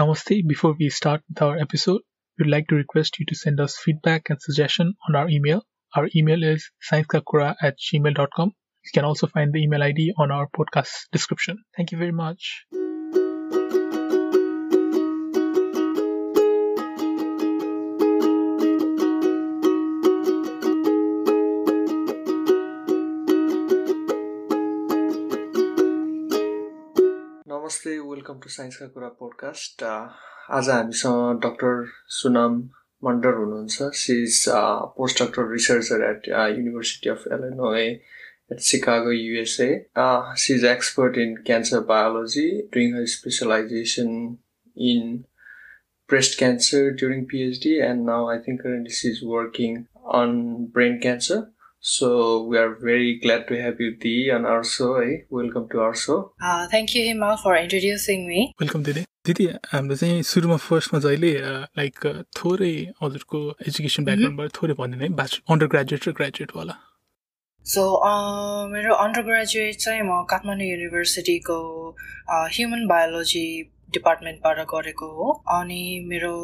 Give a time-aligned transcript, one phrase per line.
[0.00, 0.46] Namaste.
[0.48, 2.00] Before we start with our episode,
[2.38, 5.62] we'd like to request you to send us feedback and suggestion on our email.
[5.94, 8.48] Our email is sciencekakura at gmail.com.
[8.84, 11.58] You can also find the email ID on our podcast description.
[11.76, 12.64] Thank you very much.
[28.19, 31.83] Welcome to साइन्सका कुरा podcast आज हामीसँग doctor
[32.17, 32.57] Sunam
[33.03, 34.43] Mandar हुनुहुन्छ she is
[34.97, 36.27] post doctor researcher at
[36.57, 39.69] University of Illinois at Chicago USA
[40.43, 44.11] she is expert in cancer biology doing her specialization
[44.77, 45.23] in
[46.09, 51.51] breast cancer during PhD, and now I think currently she's working on brain cancer.
[51.82, 54.96] So we are very glad to have you, Dee, our show.
[54.96, 55.22] Eh?
[55.30, 56.34] Welcome to our show.
[56.38, 58.52] Uh, thank you, Himal, for introducing me.
[58.60, 61.32] Welcome दिदी दिदी हाम्रो चाहिँ सुरुमा फर्स्टमा जहिले
[61.80, 62.06] like
[62.36, 66.76] थोरै हजुरको education ब्याकग्राउन्डबाट थोरै भनिदिनु है ब्याच अन्डर ग्रेजुएट र ग्रेजुएटवाला
[67.66, 67.88] सो
[68.76, 71.58] मेरो अन्डर ग्रेजुएट चाहिँ म काठमाडौँ युनिभर्सिटीको
[72.28, 73.46] ह्युमन बायोलोजी
[73.96, 76.36] डिपार्टमेन्टबाट गरेको हो अनि मेरो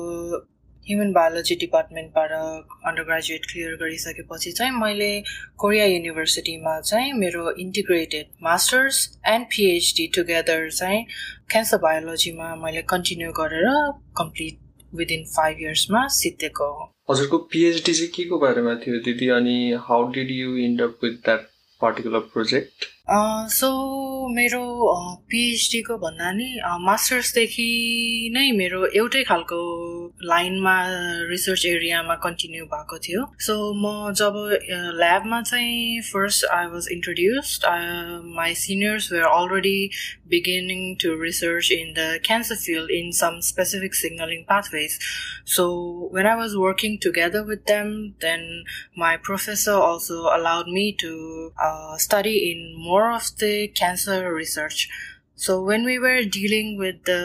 [0.89, 5.09] ह्युमन बायोलोजी डिपार्टमेन्टबाट अन्डर ग्रेजुएट क्लियर गरिसकेपछि चाहिँ मैले
[5.59, 11.05] कोरिया युनिभर्सिटीमा चाहिँ मेरो integrated masters and PhD together चाहिँ
[11.51, 13.69] क्यान्सर बायोलोजीमा मैले कन्टिन्यू गरेर
[14.19, 19.29] कम्प्लिट विदिन फाइभ इयर्समा सिद्धेको हो। हजुरको पिएचडी चाहिँ के को बारेमा थियो दिदी?
[19.29, 21.48] अनि how did you end up with that
[21.83, 23.69] particular project so
[24.35, 24.62] मेरो
[25.31, 26.49] पिएचडीको भन्दा नि
[26.87, 27.67] मास्टर्सदेखि
[28.35, 29.59] नै मेरो एउटै खालको
[30.31, 30.75] लाइनमा
[31.31, 33.23] रिसर्च एरियामा कन्टिन्यू भएको थियो.
[33.39, 34.35] सो म जब
[34.98, 37.85] ल्याबमा चाहिँ first I was introduced I
[38.35, 39.79] my seniors were are already
[40.35, 44.98] beginning to research in the cancer field in some specific signaling pathways
[45.55, 45.69] so
[46.15, 47.95] when I was working together with them
[48.27, 48.45] then
[48.98, 51.15] my professor also allowed me to
[52.07, 54.89] study in more more of the cancer research.
[55.34, 57.23] So when we were dealing with the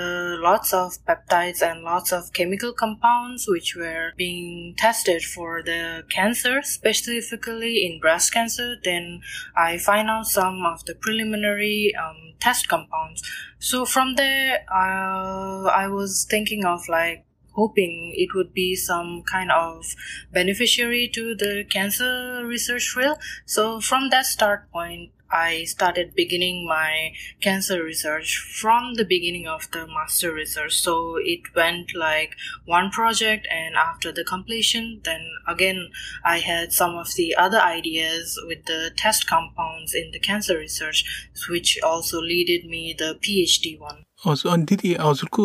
[0.47, 6.61] lots of peptides and lots of chemical compounds which were being tested for the cancer,
[6.61, 9.21] specifically in breast cancer, then
[9.55, 13.23] I find out some of the preliminary um, test compounds.
[13.59, 17.23] So from there, uh, I was thinking of like
[17.53, 19.85] hoping it would be some kind of
[20.33, 23.17] beneficiary to the cancer research field.
[23.45, 29.68] So from that start point, I started beginning my cancer research from the beginning of
[29.72, 30.74] the master research.
[30.74, 35.90] So it went like one project, and after the completion, then again
[36.24, 41.02] I had some of the other ideas with the test compounds in the cancer research,
[41.50, 44.04] which also leaded me the PhD one.
[44.26, 45.42] हजुर अनि दिदी हजुरको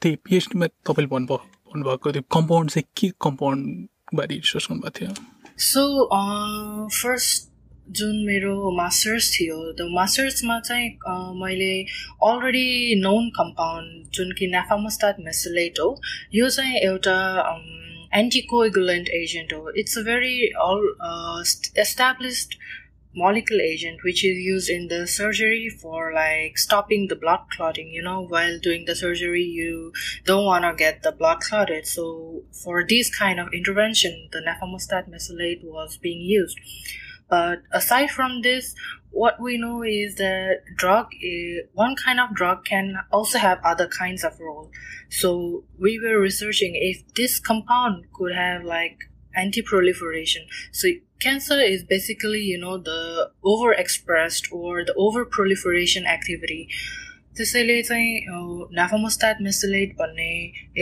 [0.00, 1.36] त्यही पिएचडीमा तपाईँले भन्नुभयो
[1.74, 5.10] भन्नुभएको त्यो compound चाहिँ के कम्पाउन्डबारे रिसर्च गर्नुभएको थियो
[5.66, 5.82] सो
[7.02, 7.49] फर्स्ट
[7.98, 10.88] जुन मेरो मास्टर्स थियो त्यो मास्टर्समा चाहिँ
[11.42, 11.72] मैले
[12.28, 15.88] अलरेडी नोन कम्पाउन्ड जुन कि नेफामोस्टाट मेसोलेट हो
[16.34, 17.18] यो चाहिँ एउटा
[18.22, 20.36] एन्टिकोइगुलेन्ट एजेन्ट हो it's a very
[20.66, 20.88] well
[21.86, 22.58] established
[23.20, 28.02] molecule agent which is used in the surgery for like stopping the blood clotting you
[28.02, 29.92] know while doing the surgery you
[30.26, 32.04] don't want to get the blood clotted so
[32.62, 36.60] for this kind of intervention the nafamostat mesylate was being used
[37.30, 38.74] but aside from this,
[39.10, 43.88] what we know is that drug, is, one kind of drug can also have other
[43.88, 44.70] kinds of role.
[45.08, 48.98] So we were researching if this compound could have like
[49.34, 50.46] anti-proliferation.
[50.72, 50.88] So
[51.20, 56.68] cancer is basically, you know, the overexpressed or the overproliferation activity.
[57.36, 58.20] त्यसैले चाहिँ
[58.72, 60.28] नेफोमोस्टाट मेसिलेट भन्ने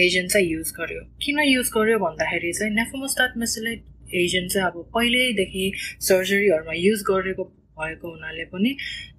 [0.04, 3.82] agent चाहिँ use गर्यो किन use गर्यो भन्दाखेरि चाहिँ नेफोमोस्टाट मेसिलेट
[4.13, 5.71] agent चाहिँ अब पहिल्यैदेखि
[6.09, 7.43] सर्जरीहरूमा युज गरेको
[7.79, 8.75] भएको हुनाले पनि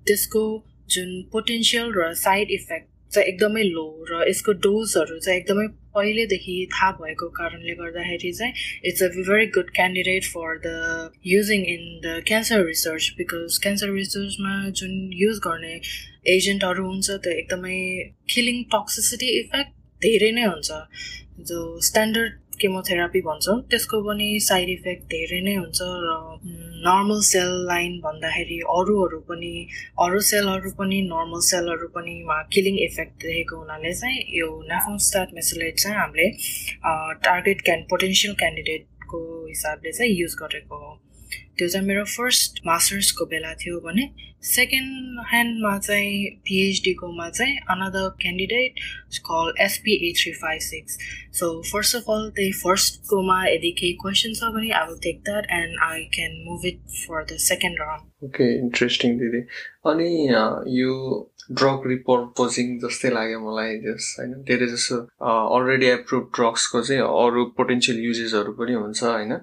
[0.07, 0.43] त्यसको
[0.91, 6.91] जुन पोटेन्सियल र साइड इफेक्ट चाहिँ एकदमै लो र यसको डोजहरू चाहिँ एकदमै पहिलेदेखि थाहा
[6.99, 8.53] भएको कारणले गर्दाखेरि चाहिँ
[8.85, 14.55] it's a very good candidate for the using in the cancer research because cancer रिसर्चमा
[14.83, 15.75] जुन युज गर्ने
[16.37, 17.79] एजेन्टहरू हुन्छ त्यो एकदमै
[18.35, 19.73] किलिङ टक्सिसिटी इफेक्ट
[20.03, 20.71] धेरै नै हुन्छ।
[21.49, 26.17] जो स्ट्यान्डर्ड केमोथेरापी भन्छौँ। त्यसको पनि साइड इफेक्ट धेरै नै हुन्छ र
[26.85, 29.53] नर्मल सेल लाइन भन्दाखेरि अरूहरू पनि
[30.05, 32.15] अरू सेलहरू पनि नर्मल सेलहरू पनि
[32.55, 36.29] किलिङ इफेक्ट देखेको हुनाले चाहिँ यो नेफोन्स्टाट मेसोलेट चाहिँ हामीले
[37.29, 40.91] टार्गेट क्यान पोटेन्सियल क्यान्डिडेटको हिसाबले चाहिँ युज गरेको हो।
[41.59, 44.09] त्यो चाहिँ मेरो फर्स्ट मास्टर्सको बेला थियो भने
[44.49, 48.81] सेकेन्ड ह्यान्डमा चाहिँ पिएचडीकोमा चाहिँ another candidate
[49.31, 50.99] call SP three five six
[51.41, 55.51] so first of all त्यही फर्स्टकोमा यदि केही क्वेसन छ भने I will take that
[55.59, 59.43] and I can move it for the second round okay interesting दिदी
[59.93, 60.11] अनि
[60.81, 60.95] यो
[61.59, 64.35] ड्रग रिपर्पोजिङ जस्तै लाग्यो मलाई जस होइन?
[64.51, 64.97] धेरै जसो
[65.31, 69.35] अलरेडी एप्रुभ ड्रग्सको चाहिँ अरू पोटेन्सियल युजेसहरू पनि हुन्छ होइन?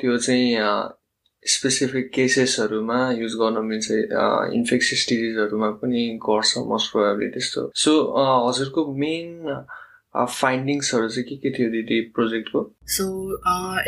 [0.00, 0.52] त्यो चाहिँ
[1.46, 3.90] स्पेसिफिक केसेसहरूमा युज गर्न मिल्छ
[4.56, 7.92] इन्फेक्सियस डिजिजहरूमा पनि गर्छ मोस्ट प्रोभाबली त्यस्तो। सो
[8.48, 9.64] हजुरको मेन
[10.14, 12.60] फाइन्डिङ्सहरू चाहिँ के के थियो दिदी प्रोजेक्टको
[12.96, 13.04] सो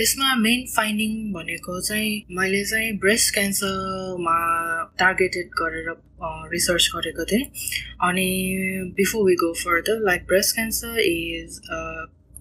[0.01, 4.37] यसमा मेन फाइन्डिङ भनेको चाहिँ मैले चाहिँ ब्रेस्ट क्यान्सरमा
[4.99, 5.95] टार्गेटेड गरेर
[6.53, 7.45] रिसर्च गरेको थिएँ।
[8.09, 8.29] अनि
[8.97, 11.61] before we go further like breast cancer is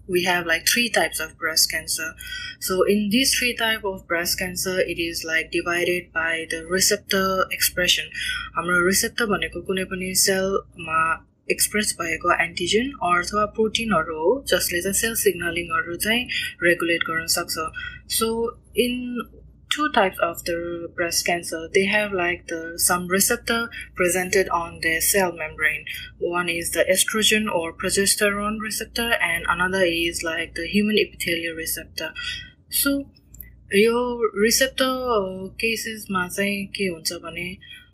[0.07, 2.13] we have like three types of breast cancer
[2.60, 7.46] so in these three type of breast cancer it is like divided by the receptor
[7.52, 8.06] expression
[8.57, 11.00] हाम्रो कुनै पनि सेलमा
[11.52, 16.28] express भएको antigen अथवा प्रोटिनहरू हो जसले चाहिँ sale सिग्नलिङहरू चाहिँ
[16.63, 17.66] रेगुलेट गर्न सक्छ
[18.18, 18.30] so
[18.78, 18.96] in
[19.75, 21.69] two types of the breast cancer.
[21.72, 25.84] They have like the some receptor presented on the cell membrane.
[26.19, 32.12] One is the estrogen or progesterone receptor, and another is like the human epithelial receptor.
[32.69, 33.11] So
[33.72, 33.99] यो
[34.43, 37.46] receptor केसेसमा चाहिँ के हुन्छ भने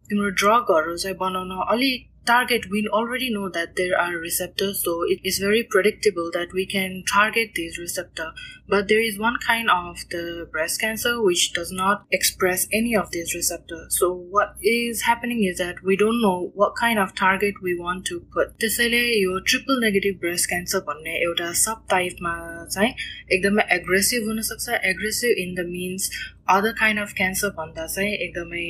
[0.09, 5.21] तिम्रो ड्रगहरू चाहिँ बनाउन अलिक target, we already know that there are receptors, so it
[5.25, 8.33] is very predictable that we can target these receptor.
[8.69, 13.13] But there is one kind of the breast cancer which does not express any of
[13.13, 13.97] these receptors.
[13.99, 18.05] So what is happening is that we don't know what kind of target we want
[18.07, 18.57] to put.
[18.61, 22.35] त्यसैले यो triple negative breast cancer भन्ने एउटा सब टाइपमा
[22.75, 22.93] चाहिँ
[23.33, 26.11] एकदमै aggressive हुनसक्छ aggressive in the means
[26.48, 28.66] other kind of cancer भन्दा चाहिँ एकदमै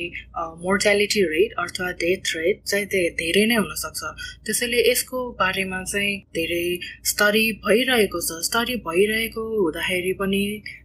[0.64, 2.86] मोर्टालिटी रेट अथवा डेथ रेट चाहिँ
[3.20, 4.00] धेरै नै हुनसक्छ।
[4.46, 6.66] त्यसैले यसको बारेमा चाहिँ धेरै
[7.12, 10.42] स्टडी भइरहेको छ। स्टडी भइरहेको हुँदाखेरि पनि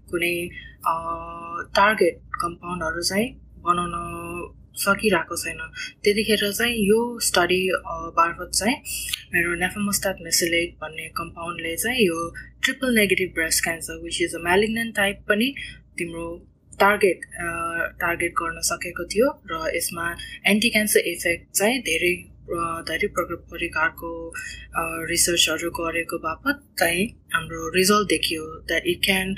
[0.09, 0.35] कुनै
[1.77, 3.27] टार्गेट कम्पाउन्डहरू चाहिँ
[3.67, 3.93] बनाउन
[4.77, 5.61] सकिरहेको छैन।
[6.03, 6.99] त्यतिखेर चाहिँ यो
[7.29, 7.61] स्टडी
[8.17, 8.75] मार्फत चाहिँ
[9.33, 12.19] मेरो नेफामोस्टाट मेसिलेट भन्ने कम्पाउन्डले चाहिँ यो
[12.63, 15.53] triple negative breast cancer which is a malignant type पनि
[15.97, 16.27] तिम्रो
[16.79, 17.21] टार्गेट
[18.01, 20.15] टार्गेट गर्न सकेको थियो र यसमा
[20.47, 22.15] एन्टी क्यान्सर इफेक्ट चाहिँ धेरै
[22.89, 24.11] धेरै प्रकारको
[25.09, 29.35] रिसर्चहरू गरेको बापत चाहिँ हाम्रो रिजल्ट देखियो that it can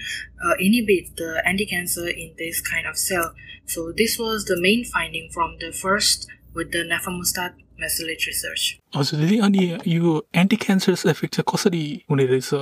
[0.62, 3.31] inhibit the anti cancer in this kind of cell
[3.75, 9.19] so this was the main finding from the first with the nafamostat mesylate research हजुर
[9.19, 12.53] दिदी अनि यो एन्टी क्यान्सर इफेक्ट चाहिँ कसरी हुने रहेछ?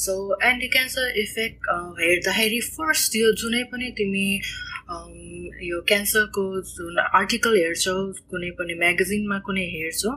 [0.00, 0.12] सो
[0.44, 1.66] एन्टी क्यान्सर इफेक्ट
[2.00, 4.28] हेर्दाखेरि first यो जुनै पनि तिमी
[5.68, 7.96] यो क्यान्सरको जुन आर्टिकल हेर्छौ
[8.30, 10.14] कुनै पनि म्यागजिनमा कुनै हेर्छौ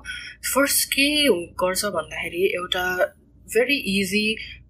[0.53, 1.09] फर्स्ट के
[1.63, 2.85] गर्छ भन्दाखेरि एउटा
[3.47, 4.23] भेरी इजी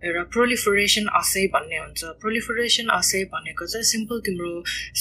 [0.05, 4.51] एउटा प्रोलिफरेसन असै भन्ने हुन्छ। प्रोलिफरेसन असै भनेको चाहिँ सिम्पल तिम्रो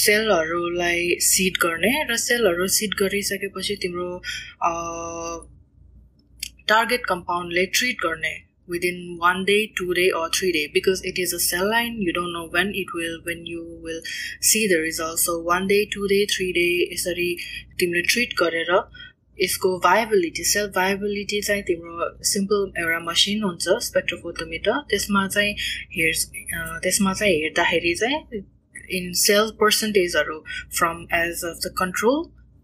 [0.04, 4.08] सेलहरूलाई सिड गर्ने र सेलहरू सिड गरिसकेपछि तिम्रो
[6.68, 8.34] टार्गेट कम्पाउन्डले ट्रिट गर्ने।
[8.68, 12.00] Within one day two day or three day because it is a cell line.
[12.00, 14.00] You don't know when it will when you will
[14.40, 17.30] see the results so one day two day three day यसरी
[17.80, 18.70] तिमीले treat गरेर
[19.38, 25.54] यसको viability self viability चाहिँ तिम्रो simple एउटा machine हुन्छ स्पेक्ट्रोफोटोमिटर त्यसमा चाहिँ
[25.96, 26.24] हेर्स
[26.84, 28.42] त्यसमा चाहिँ हेर्दाखेरि चाहिँ
[28.98, 30.38] in cell पर्सेन्टेजहरू
[30.78, 32.22] from age of the control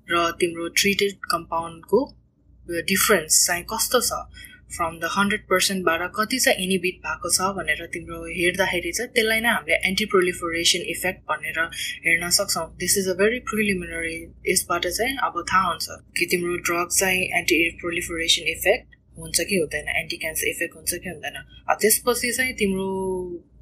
[0.09, 2.05] र तिम्रो ट्रिटेड कम्पाउन्डको
[2.93, 4.23] डिफरेन्स चाहिँ कस्तो छ
[4.77, 9.51] फ्रम द हन्ड्रेड पर्सेन्टबाट कति चाहिँ इनिबिट भएको छ भनेर तिम्रो हेर्दाखेरि चाहिँ त्यसलाई नै
[9.51, 11.59] हामीले एन्टी प्रोलिफोरेसन इफेक्ट भनेर
[12.07, 14.17] हेर्न सक्छौँ। This is a very preliminary
[14.49, 19.89] यसबाट चाहिँ अब थाहा हुन्छ कि तिम्रो ड्रग चाहिँ एन्टी प्रोलिफोरेसन इफेक्ट हुन्छ कि हुँदैन
[20.01, 21.37] एन्टी क्यान्सर इफेक्ट हुन्छ कि हुँदैन।
[21.81, 22.89] त्यसपछि चाहिँ तिम्रो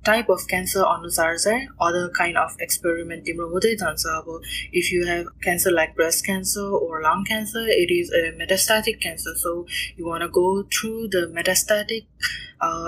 [0.06, 4.42] टाइप अफ क्यान्सर अनुसार चाहिँ अदर काइन्ड अफ एक्सपेरिमेन्ट तिम्रो हुँदै जान्छ अब
[4.76, 9.36] if you have cancer like breast cancer or lung cancer it is a metastatic cancer
[9.44, 9.54] so
[10.00, 12.08] you want go through the metastatic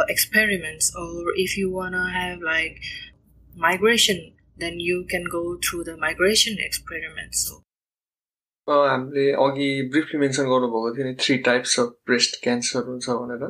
[0.09, 2.77] experiments or if you want to have like
[3.55, 7.61] migration then you can go through the migration experiments so
[8.67, 13.43] हामीले अघि briefly mention गर्नुभएको थियो नि three types of breast cancer हुन्छ भनेर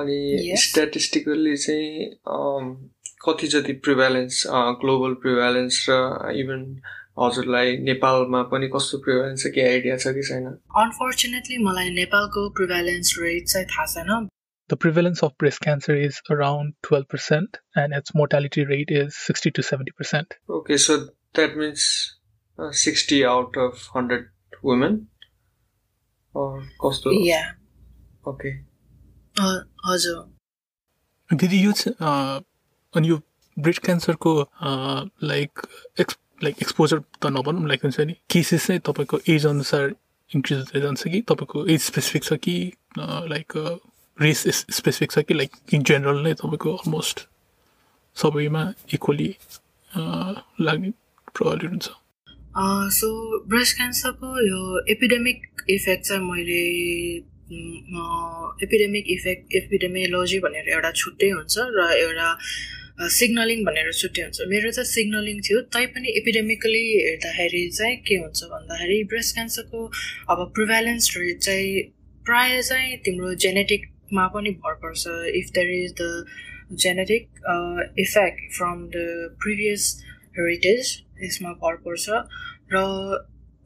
[0.00, 2.06] अनि statistically चाहिँ
[3.26, 4.42] कति जति प्रिभ्यालेन्स
[4.82, 6.62] ग्लोबल प्रिभ्यालेन्स र इभन
[7.18, 10.46] हजुरलाई नेपालमा पनि कस्तो प्रिभ्यालेन्स छ के आइडिया छ कि छैन
[10.84, 14.28] अनफोर्चुनेटली मलाई नेपालको प्रिभ्यालेन्स रेट चाहिँ थाहा छैन
[14.70, 19.62] The prevalence of breast cancer is around 12% and its mortality rate is 60 to
[19.62, 20.32] 70%.
[20.56, 20.96] Okay, so
[21.34, 21.84] that means
[22.58, 24.26] uh, 60 out of 100
[24.62, 25.06] women
[26.34, 27.52] or cost yeah
[28.26, 28.69] okay uh,
[29.35, 30.17] हजुर।
[31.29, 31.71] दिदी यो
[32.93, 33.21] अनि यो
[33.57, 34.39] ब्रेस्ट क्यान्सरको
[35.23, 35.67] लाइक
[35.99, 39.93] एक्स लाइक एक्सपोजर त नभनौँ like हुन्छ नि केसेस चाहिँ तपाईँको एज अनुसार
[40.31, 41.21] इन्क्रिज हुँदै जान्छ कि?
[41.21, 43.53] तपाईँको एज स्पेसिफिक छ कि लाइक
[44.17, 45.33] रेस स्पेसिफिक छ कि?
[45.33, 47.27] लाइक इन जेनरल नै तपाईँको अलमोस्ट
[48.17, 49.35] सबैमा इक्वली
[49.91, 50.91] लाग्ने
[51.35, 51.89] प्रब्लम हुन्छ।
[52.95, 56.61] सो ब्रेस्ट क्यान्सरको यो एपिडेमिक इफेक्ट चाहिँ मैले
[57.51, 62.27] एपिडेमिक इफेक्ट एपिडेमियोलोजी भनेर एउटा छुट्टै हुन्छ र एउटा
[63.15, 68.99] सिग्नलिङ भनेर छुट्टै हुन्छ। मेरो चाहिँ सिग्नलिङ थियो तैपनि एपिडेमिकली हेर्दाखेरि चाहिँ के हुन्छ भन्दाखेरि
[69.13, 69.81] ब्रेस्ट क्यान्सरको
[70.31, 71.81] अब प्रिभ्यालेन्स रेट चाहिँ
[72.25, 77.27] प्राय चाहिँ तिम्रो जेनेटिकमा पनि भर पर्छ if there is the genetic
[78.05, 79.03] effect from the
[79.43, 79.89] previous
[80.39, 80.93] heritage
[81.23, 82.23] यसमा भर पर्छ
[82.73, 82.85] र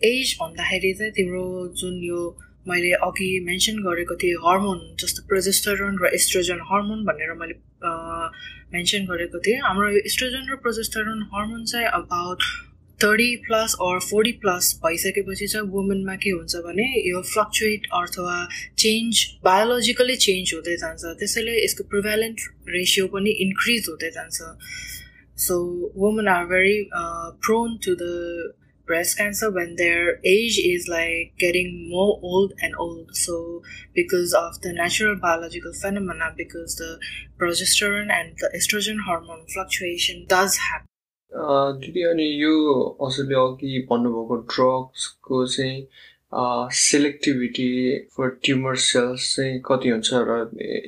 [0.01, 1.45] एज भन्दाखेरि चाहिँ तिम्रो
[1.81, 2.23] जुन यो
[2.67, 7.55] मैले अघि मेन्सन गरेको थिएँ हर्मोन जस्तो प्रोजेस्टरोन र एस्ट्रोजन हर्मोन भनेर मैले
[8.73, 12.39] मेन्सन गरेको थिएँ। हाम्रो यो एस्ट्रोजन र प्रोजेस्टरोन हर्मोन चाहिँ about
[12.99, 18.35] thirty plus or forty plus भइसकेपछि चाहिँ वुमेनमा के हुन्छ भने यो फ्लक्चुएट अथवा
[18.79, 22.39] चेन्ज बायोलोजिकली चेन्ज हुँदै जान्छ। त्यसैले यसको प्रिभ्यालेन्ट
[22.75, 24.37] रेसियो पनि इन्क्रिज हुँदै जान्छ।
[25.45, 25.55] So
[25.95, 26.77] women are very
[27.45, 28.03] prone to the
[28.88, 33.62] breast cancer when their age is like getting more old and old so
[33.94, 36.98] because of the natural biological phenomena because the
[37.38, 40.86] progesterone and the estrogen hormone fluctuation does happen
[41.32, 42.54] दिदी अनि यो
[43.00, 45.76] हजुरले अघि भन्नुभएको ड्रग्सको चाहिँ
[46.78, 47.68] सेलेक्टिभिटी
[48.16, 50.38] for tumour sales चाहिँ कति हुन्छ र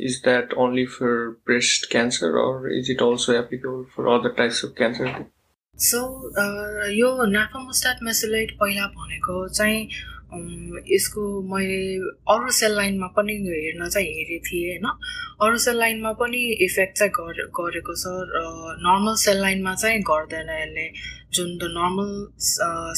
[0.09, 4.75] is that only for breast cancer or is it also applicable for other types of
[4.76, 5.25] cancer
[5.77, 5.98] so
[6.34, 9.89] uh, यो नाफामोस्टाट मेसोलाइट पहिला भनेको चाहिँ
[10.93, 11.75] यसको मैले
[12.34, 14.88] अरू सेल लाइनमा पनि हेर्न चाहिँ हेरेको थिएँ होइन?
[15.41, 17.12] अरू सेल लाइनमा पनि इफेक्ट चाहिँ
[17.60, 18.41] गरेको छ र
[18.81, 20.88] नर्मल सेल लाइनमा चाहिँ गर्दैन यसले।
[21.34, 22.12] जुन द नर्मल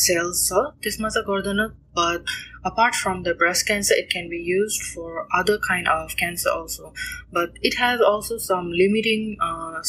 [0.05, 1.61] सेल्स छ त्यसमा चाहिँ गर्दैन
[1.99, 2.33] but
[2.65, 6.93] apart from the breast cancer it can be use for other kind of cancer also
[7.33, 9.35] but it has also some limiting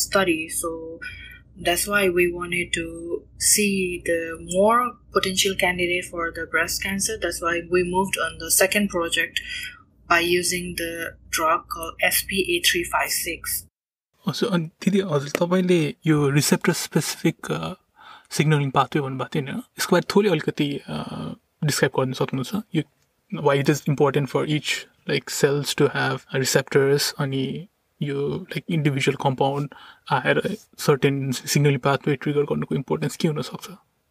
[0.05, 1.01] study so
[1.58, 2.86] that's why we wanted to
[3.38, 8.52] see the more potential candidate for the breast cancer that's why we moved on the
[8.52, 9.40] second project
[10.10, 13.64] by using the drug called SPA356
[14.26, 17.50] so अनि दिदी हजुर तपाईँले यो receptor specific
[18.38, 20.68] signalling pathway भन्नुभएको थियो नि यसको बारे थोरै अलिकति
[21.70, 22.84] डिस्क्राइब गर्न सक्नुहुन्छ यो
[23.32, 24.74] why it is important for each
[25.10, 27.46] like cells to have receptors अनि
[28.02, 29.76] यो लाइक इन्डिभिजुअल कम्पाउन्ड
[30.14, 30.42] आएर
[30.86, 33.70] सर्टेन सिग्नल पाथवे ट्रिगर गर्नुको इम्पोर्टेन्स के हुनसक्छ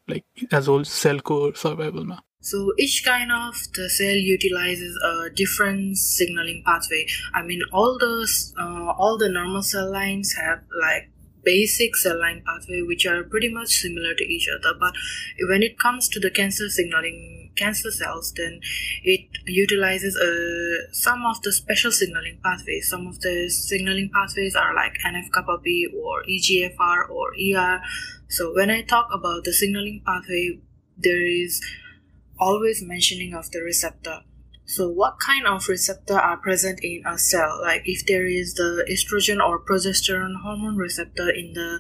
[0.08, 6.58] like as whole सेलको सर्भाइभलमा So each kind of the cell utilizes a different signaling
[6.66, 6.98] pathway.
[7.38, 8.34] I mean, all those,
[8.64, 11.06] uh, all the normal cell lines have like
[11.43, 14.75] basic cell line pathway, which are pretty much similar to each other.
[14.79, 14.93] But
[15.47, 18.61] when it comes to the cancer signaling cancer cells, then
[19.03, 22.89] it utilizes uh, some of the special signaling pathways.
[22.89, 27.81] Some of the signaling pathways are like NF-kappa B or EGFR or ER.
[28.29, 30.59] So when I talk about the signaling pathway,
[30.97, 31.61] there is
[32.39, 34.21] always mentioning of the receptor.
[34.69, 37.59] So, what kind of receptor are present in a cell?
[37.59, 41.79] Like, if there is the estrogen or progesterone hormone receptor in the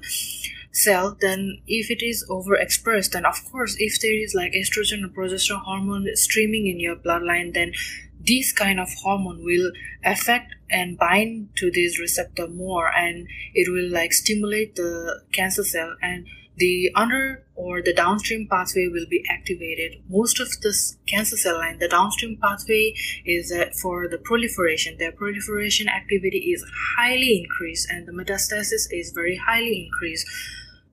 [0.71, 5.09] cell, then if it is overexpressed, then of course, if there is like estrogen or
[5.09, 7.73] progesterone hormone streaming in your bloodline, then
[8.19, 9.71] this kind of hormone will
[10.03, 15.95] affect and bind to this receptor more and it will like stimulate the cancer cell
[16.01, 16.25] and
[16.57, 20.01] the under or the downstream pathway will be activated.
[20.07, 22.93] Most of this cancer cell line, the downstream pathway
[23.25, 24.95] is for the proliferation.
[24.97, 26.63] Their proliferation activity is
[26.97, 30.25] highly increased and the metastasis is very highly increased.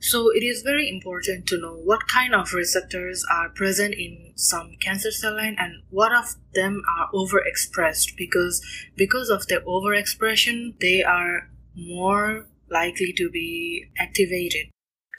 [0.01, 4.73] So it is very important to know what kind of receptors are present in some
[4.81, 8.61] cancer cell line and what of them are overexpressed because
[8.97, 14.67] because of their overexpression they are more likely to be activated.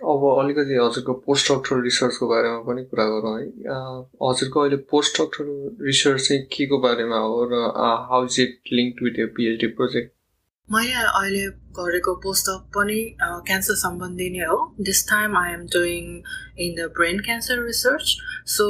[0.02, 3.46] अब अलिकति हजुरको post doctor रिसर्चको बारेमा पनि कुरा गरौँ है।
[4.24, 5.46] हजुरको अहिले पोस्ट डक्टर
[5.86, 7.64] रिसर्च चाहिँ के को बारेमा हो र
[8.12, 10.12] how is it link with यो पिएचडी प्रोजेक्ट
[10.70, 11.44] मैले अहिले
[11.80, 16.04] गरेको पुस्तक पनि क्यान्सर सम्बन्धी नै हो। This time I am doing
[16.66, 18.16] in the brain cancer research
[18.56, 18.66] so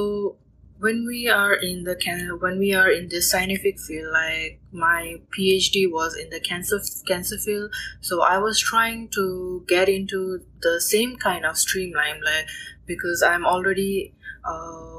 [0.79, 5.15] when we are in the can when we are in this scientific field like my
[5.37, 10.79] phd was in the cancer cancer field so i was trying to get into the
[10.79, 12.47] same kind of streamline like
[12.85, 14.13] because i'm already
[14.45, 14.97] uh,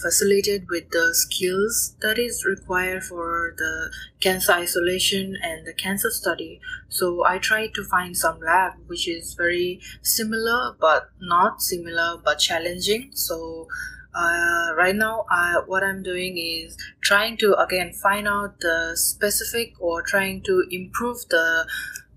[0.00, 3.90] facilitated with the skills that is required for the
[4.20, 6.60] cancer isolation and the cancer study.
[6.88, 12.38] So I tried to find some lab which is very similar but not similar but
[12.38, 13.10] challenging.
[13.14, 13.68] So
[14.15, 19.73] uh, right now I, what i'm doing is trying to again find out the specific
[19.79, 21.65] or trying to improve the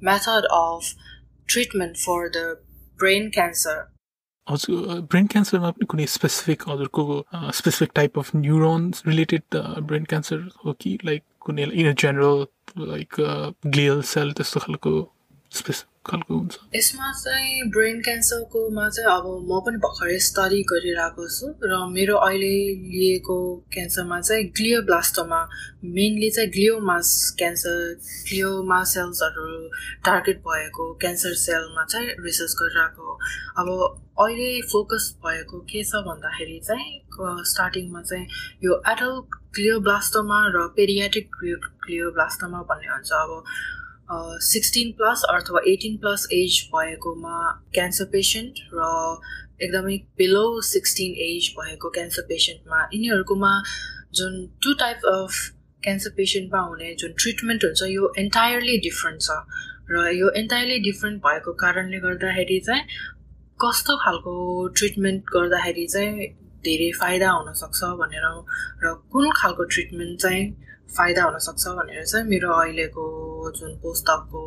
[0.01, 0.95] method of
[1.47, 2.59] treatment for the
[2.99, 3.89] brain cancer
[4.47, 7.03] हजुर brain क्यान्सरमा पनि कुनै specific हजुरको
[7.59, 9.59] specific type of neurons related
[9.91, 12.47] brain cancer हो कि like कुनै in general
[12.89, 13.21] like
[13.67, 14.95] glial cell त्यस्तो खालको
[15.61, 21.46] specific खालको हुन्छ। यसमा चाहिँ ब्रेन क्यान्सरकोमा चाहिँ अब म पनि भर्खरै स्टडी गरिरहेको छु
[21.64, 22.56] र मेरो अहिले
[22.96, 23.38] लिएको
[23.74, 25.42] क्यान्सरमा चाहिँ ग्लियोब्लास्टोमा
[25.98, 27.10] मेनली चाहिँ ग्लियोमास
[27.40, 27.78] क्यान्सर
[28.30, 29.48] ग्लियोमा सेल्सहरू
[30.06, 33.20] टार्गेट भएको क्यान्सर सेलमा चाहिँ रिसर्च गरिरहेको
[33.62, 33.68] अब
[34.20, 38.26] अहिले फोकस भएको के छ भन्दाखेरि चाहिँ स्टार्टिङमा चाहिँ
[38.64, 43.32] यो एडल्ट ग्लियोब्लास्टोमा र पेरियाटिक ग्लियो ग्लियोब्लास्टोमा भन्ने हुन्छ। अब
[44.10, 48.88] सिक्सटिन प्लस अथवा एटिन प्लस एज भएकोमा क्यान्सर पेसेन्ट र
[49.62, 53.52] एकदमै बिलो सिक्सटिन एज भएको क्यान्सर पेसेन्टमा यिनीहरूकोमा
[54.14, 55.32] जुन टु टाइप अफ
[55.84, 59.30] क्यान्सर पेसेन्टमा हुने जुन ट्रिटमेन्ट हुन्छ यो एन्टायरली डिफ्रेन्ट छ।
[59.92, 62.84] र यो एन्टायरली डिफ्रेन्ट भएको कारणले गर्दाखेरि चाहिँ
[63.62, 64.34] कस्तो खालको
[64.78, 66.28] ट्रिटमेन्ट गर्दाखेरि चाहिँ
[66.64, 68.26] धेरै फाइदा हुनसक्छ भनेर
[68.84, 70.44] र कुन खालको ट्रिटमेन्ट चाहिँ
[70.96, 73.04] फाइदा हुनसक्छ भनेर चाहिँ मेरो अहिलेको
[73.58, 74.42] जुन पोस्टकको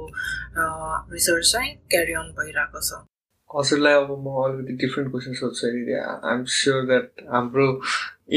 [1.13, 3.07] रिसर्च चाहिँ क्यारी अन भइरहेको छ।
[3.51, 7.67] हजुरलाई अब म अलिकति डिफ्रेन्ट क्वेसन सोध्छु आइएम स्योर द्याट हाम्रो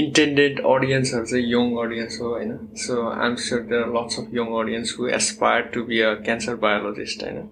[0.02, 2.58] इन्टेन्डेड अडियन्सहरू चाहिँ यङ अडियन्स हो होइन?
[2.86, 7.24] So I'm sure there lots of young audience who aspire to be a cancer biologist
[7.24, 7.50] होइन?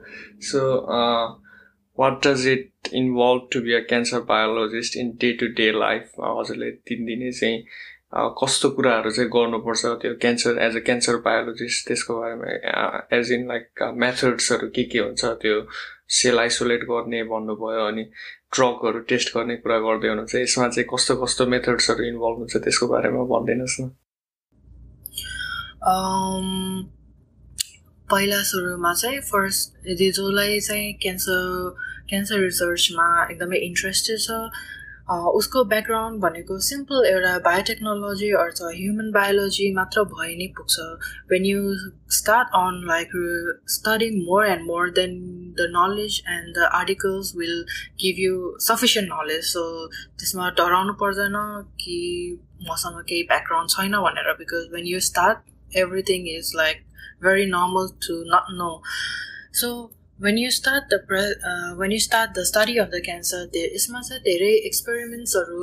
[0.49, 0.59] So
[1.97, 6.71] what does it involve to be a cancer biologist in day to day life हजुरले
[6.89, 7.63] दिनदिनै चाहिँ
[8.13, 13.83] कस्तो कुराहरू चाहिँ गर्नुपर्छ त्यो cancer as a cancer biologist त्यसको बारेमा एज इन लाइक
[13.95, 15.67] मेथड्सहरू के के हुन्छ त्यो
[16.09, 18.03] सेल आइसोलेट गर्ने भन्नुभयो अनि
[18.55, 23.23] ड्रगहरू टेस्ट गर्ने कुरा गर्दै हुनुहुन्छ यसमा चाहिँ कस्तो कस्तो मेथड्सहरू इन्भल्भ हुन्छ त्यसको बारेमा
[23.31, 23.87] भनिदिनुहोस् न।
[28.11, 31.75] पहिला सुरुमा चाहिँ फर्स्ट जसलाई चाहिँ क्यान्सर
[32.09, 34.29] क्यान्सर रिसर्चमा एकदमै इन्ट्रेस्टेड छ
[35.11, 40.79] उसको ब्याकग्राउन्ड भनेको सिम्पल एउटा बायोटेक्नोलोजी अथवा ह्युमन बायोलोजी मात्र भए नै पुग्छ।
[41.31, 41.75] When you
[42.17, 43.15] start on like
[43.75, 45.17] studying more and more then
[45.59, 47.63] the knowledge and the articles will
[48.03, 51.39] give you sufficient knowledge so त्यसमा डराउनु पर्दैन
[51.83, 51.97] कि
[52.69, 56.85] मसँग केही ब्याकग्राउन्ड छैन भनेर because when you start everything is like
[57.23, 58.69] very normal to not know
[59.61, 59.71] so
[60.23, 60.99] when you start the
[61.49, 65.61] uh, when you start the study of the cancer यसमा चाहिँ धेरै एक्सपेरिमेन्ट्सहरू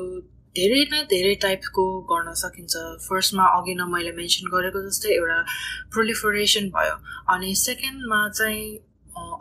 [0.58, 2.74] धेरै न धेरै टाइपको गर्न सकिन्छ।
[3.06, 5.38] फर्स्टमा अघि न मैले मेन्सन गरेको जस्तै एउटा
[5.94, 6.96] प्रोलिफरेसन भयो।
[7.34, 8.66] अनि सेकेन्डमा चाहिँ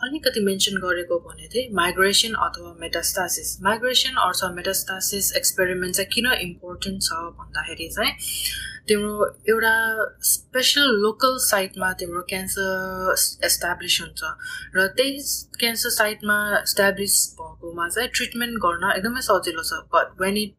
[0.08, 7.04] अलिकति मेन्सन गरेको भने थिएँ माइग्रेसन अथवा मेटास्टासिस। माइग्रेसन अथवा मेटास्टासिस एक्सपेरिमेन्ट चाहिँ किन इम्पोर्टेन्ट
[7.04, 8.14] छ भन्दाखेरि चाहिँ
[8.88, 9.14] तिम्रो
[9.50, 9.74] एउटा
[10.34, 14.22] स्पेसल लोकल साइटमा तिम्रो क्यान्सर एस्टाब्लिस हुन्छ
[14.76, 15.18] र त्यही
[15.60, 20.56] क्यान्सर साइटमा इस्टाब्लिस भएकोमा चाहिँ ट्रिटमेन्ट गर्न एकदमै सजिलो छ। But when it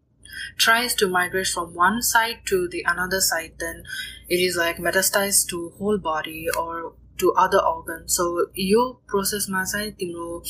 [0.63, 3.81] tries to migrate from one side to the another side then
[4.29, 8.25] it is like metastasize to whole body or to other organ so
[8.61, 10.43] यो प्रोसेसमा चाहिँ तिम्रो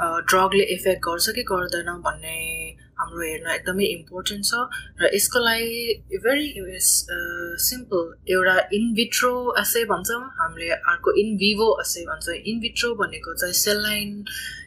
[0.00, 2.38] ड्रगले इफेक्ट गर्छ कि गर्दैन भन्ने
[2.98, 4.54] हाम्रो हेर्न एकदमै इम्पोर्टेन्ट छ
[5.02, 6.48] र यसको लागि भेरी
[7.68, 8.02] सिम्पल
[8.34, 14.24] एउटा इनभिट्रो एसे भन्छौँ। हामीले अर्को इनभिभो एसे भन्छ। इनभिट्रो भनेको चाहिँ सेल लाइन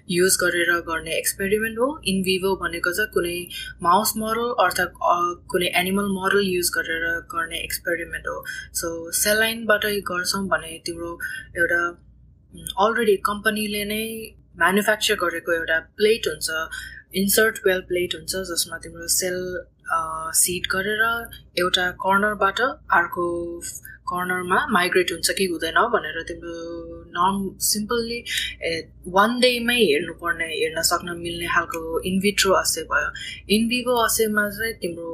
[0.09, 3.37] युज गरेर गर्ने एक्सपेरिमेन्ट हो। इनभिभो भनेको चाहिँ कुनै
[3.83, 4.93] माउस मोडल अर्थात्
[5.51, 8.43] कुनै एनिमल मोडल युज गरेर गर्ने एक्सपेरिमेन्ट हो।
[8.81, 8.87] सो
[9.21, 11.11] सेल लाइनबाट गर्छौँ भने तिम्रो
[11.59, 11.81] एउटा
[12.83, 14.03] अलरेडी कम्पनीले नै
[14.59, 16.47] म्यानुफ्याक्चर गरेको एउटा प्लेट हुन्छ।
[17.13, 19.37] इन्सर्ट वेल प्लेट हुन्छ जसमा तिम्रो सेल
[20.37, 21.03] सिड गरेर
[21.59, 23.27] एउटा कर्नरबाट अर्को
[24.11, 26.55] कर्नरमा माइग्रेट हुन्छ कि हुँदैन भनेर तिम्रो
[27.15, 28.19] नर्म सिम्पल्ली
[29.15, 33.09] वान डेमै हेर्नुपर्ने हेर्न सक्न मिल्ने खालको इन्भिट्रो असे भयो।
[33.55, 35.11] इनभिभो असेमा चाहिँ तिम्रो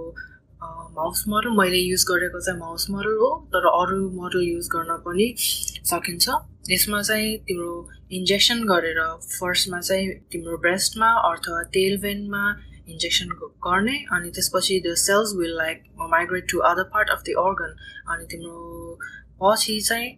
[0.98, 5.34] माउस मोडल मैले युज गरेको चाहिँ माउस मोडल हो तर अरू मोडल युज गर्न पनि
[5.38, 6.30] सकिन्छ।
[6.64, 7.72] यसमा चाहिँ तिम्रो
[8.12, 12.44] इन्जेक्सन गरेर फर्स्टमा चाहिँ तिम्रो ब्रेस्टमा अथवा टेल भेनमा
[12.90, 13.30] इन्जेक्सन
[13.66, 17.76] गर्ने अनि त्यसपछि the cells will like migrate to other part of the organ
[18.08, 18.98] अनि तिम्रो
[19.42, 20.10] पछि चाहिँ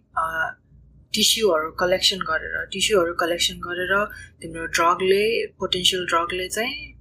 [1.14, 3.94] टिस्युहरू कलेक्सन गरेर टिस्युहरू कलेक्सन गरेर
[4.42, 5.24] तिम्रो ड्रगले
[5.58, 6.95] पोटेन्सियल ड्रगले चाहिँ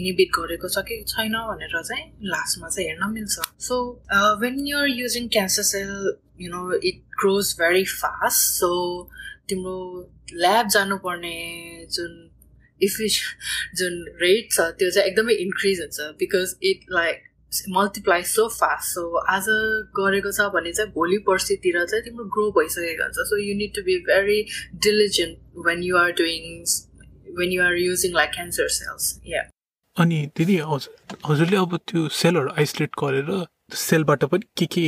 [0.00, 3.76] इनिबिट गरेको छ कि छैन भनेर चाहिँ लास्टमा चाहिँ हेर्न मिल्छ। So
[4.40, 5.92] when you're using cancer cell
[6.40, 8.70] you know it grows very fast so
[9.48, 9.76] तिम्रो
[10.34, 11.34] ल्याब जानुपर्ने
[11.96, 12.14] जुन
[12.80, 13.18] इफिस
[13.78, 17.28] जुन रेट छ त्यो चाहिँ एकदमै इन्क्रिज हुन्छ because it like
[17.68, 19.46] multiply so fast so आज
[19.98, 23.82] गरेको छ भने चाहिँ भोलि पर्सितिर चाहिँ तिम्रो ग्रो भइसकेको हुन्छ। So you need to
[23.88, 24.40] be very
[24.86, 26.64] diligent when you are doing
[27.38, 29.42] when you are using like cancer cells या
[29.96, 33.30] अनि दिदी हजुर हजुरले अब त्यो सेलहरू आइसोलेट गरेर
[33.80, 34.84] सेलबाट पनि के के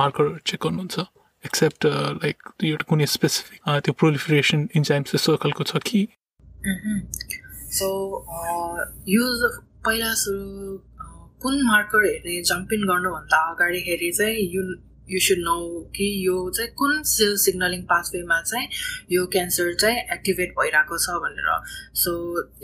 [0.00, 1.04] मार्कर चेक गर्नुहुन्छ?
[1.44, 6.00] एक्सेप्ट लाइक यो कुनै स्पेसिफिक त्यो प्रोलिफरेसन इन्जाइम्स यस्तो खालको छ कि?
[7.78, 7.88] सो
[9.14, 9.24] यो
[9.86, 10.78] पहिला सुरु
[11.42, 14.62] कुन मार्कर हेर्ने जम्पिन गर्नुभन्दा अगाडिखेरि चाहिँ यो
[15.10, 15.54] यु सुड नो
[15.96, 18.68] कि यो चाहिँ कुन सेल सिग्नलिङ पाथवेमा चाहिँ
[19.12, 21.48] यो क्यान्सर चाहिँ एक्टिभेट भइरहेको छ भनेर।
[22.02, 22.12] सो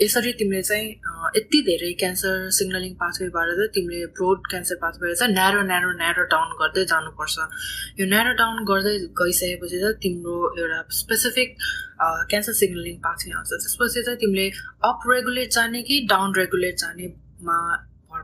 [0.01, 0.89] यसरी तिमीले चाहिँ
[1.37, 6.49] यति धेरै क्यान्सर सिग्नलिङ पाथवेबाट चाहिँ तिमीले ब्रोड क्यान्सर पाथवे चाहिँ न्यारो न्यारो न्यारो डाउन
[6.61, 7.37] गर्दै जानुपर्छ।
[7.99, 11.55] यो न्यारो डाउन गर्दै गइसकेपछि चाहिँ तिम्रो एउटा स्पेसिफिक
[12.01, 14.49] क्यान्सर सिग्नलिङ पाथवे आउँछ। त्यसपछि चाहिँ तिमीले
[14.89, 17.57] अप रेगुलेट जाने कि डाउन रेगुलेट जानेमा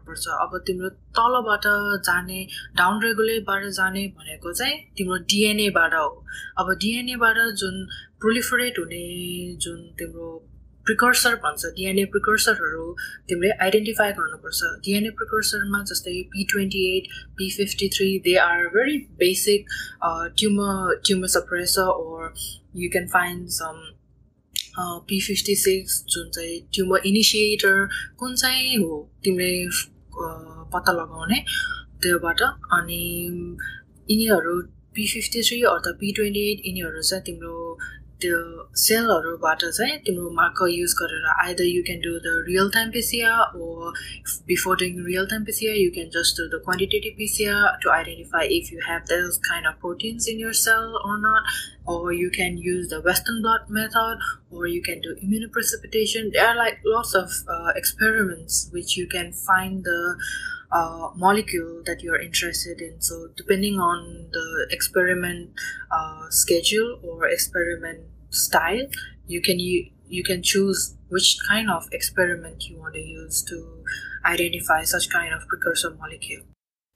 [0.08, 1.64] भर पर्छ अब तिम्रो तलबाट
[2.06, 2.44] जाने
[2.78, 6.26] डाउन रेगुलेटबाट जाने भनेको चाहिँ तिम्रो डिएनएबाट हो।
[6.60, 7.88] अब डिएनएबाट जुन
[8.20, 9.04] प्रोलिफरेट हुने
[9.62, 10.28] जुन तिम्रो
[10.86, 12.96] प्रिकर्सर भन्छ डिएनए प्रिकर्सरहरू
[13.30, 18.98] तिमीले आइडेन्टिफाई गर्नुपर्छ। डिएनए प्रिकर्सरमा जस्तै P twenty eight P fifty three they are very
[19.20, 19.68] basic
[20.38, 22.34] tumour tumour suppressor or
[22.78, 23.84] you can find some
[24.80, 29.10] P fifty six जुन चाहिँ ट्युमर इनिसिएटर कुन चाहिँ हो?
[29.24, 29.68] तिमीले
[30.74, 31.40] पत्ता लगाउने
[32.02, 32.42] त्योबाट
[32.78, 33.02] अनि
[34.10, 34.56] यिनीहरू
[34.96, 37.56] पी फिफ्टी थ्री अर्थात् पी ट्वेन्टी एट यिनीहरू चाहिँ तिम्रो
[38.23, 38.39] त्यो
[38.81, 43.91] सेलहरूबाट चाहिँ तिम्रो मार्कर युज गरेर either you can do the real time PCR or
[44.51, 48.73] before doing real time PCR you can just do the quantitative PCR to identify if
[48.73, 51.51] you have this kind of proteins in your cell or not
[51.95, 56.57] or you can use the western blot method or you can do immunoprecipitation there are
[56.57, 59.99] like lots of uh, experiments which you can find the
[60.71, 63.01] uh, molecule that you're interested in.
[63.01, 65.51] So, depending on the experiment
[65.91, 68.87] uh, schedule or experiment style,
[69.27, 73.85] you can you, you can choose which kind of experiment you want to use to
[74.25, 76.45] identify such kind of precursor molecule.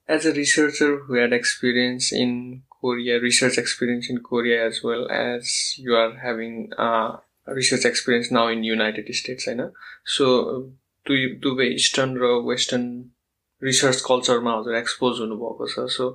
[0.09, 5.75] As a researcher who had experience in Korea, research experience in Korea as well as
[5.77, 9.72] you are having uh, research experience now in United States, I know.
[10.05, 10.70] So,
[11.07, 12.87] do दुवै eastern र western
[13.63, 15.88] research कल्चरमा हजुर expose हुनुभएको छ.
[15.97, 16.10] So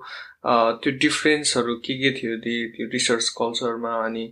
[0.82, 4.24] त्यो डिफ्रेन्सहरू के के थियो त्यो रिसर्च कल्चरमा अनि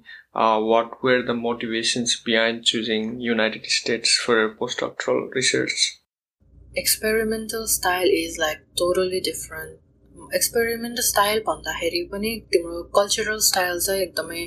[0.70, 5.86] what were the motivations behind choosing United States for post doctoral research
[6.78, 14.46] experimental style is like totally different experimental style भन्दाखेरि पनि तिम्रो कल्चरल स्टाइल चाहिँ एकदमै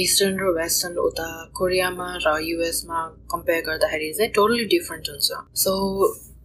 [0.00, 5.30] इस्टर्न र वेस्टर्न उता कोरियामा र युएसमा कम्पेयर गर्दाखेरि चाहिँ टोटली डिफ्रेन्ट हुन्छ.
[5.62, 5.72] सो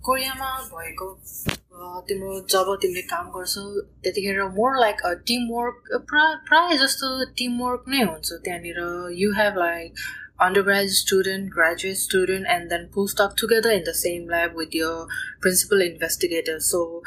[0.08, 1.08] कोरियामा भएको
[2.08, 3.64] तिम्रो जब तिमीले काम गर्छौ
[4.04, 8.80] त्यतिखेर मोर लाइक अ टिमवर्क प्राय प्रायः जस्तो टिमवर्क नै हुन्छ त्यहाँनिर
[9.20, 10.08] you have like
[10.40, 15.06] undergrad student, graduate student, and then postdoc together in the same lab with your
[15.40, 16.58] principal investigator.
[16.60, 17.02] So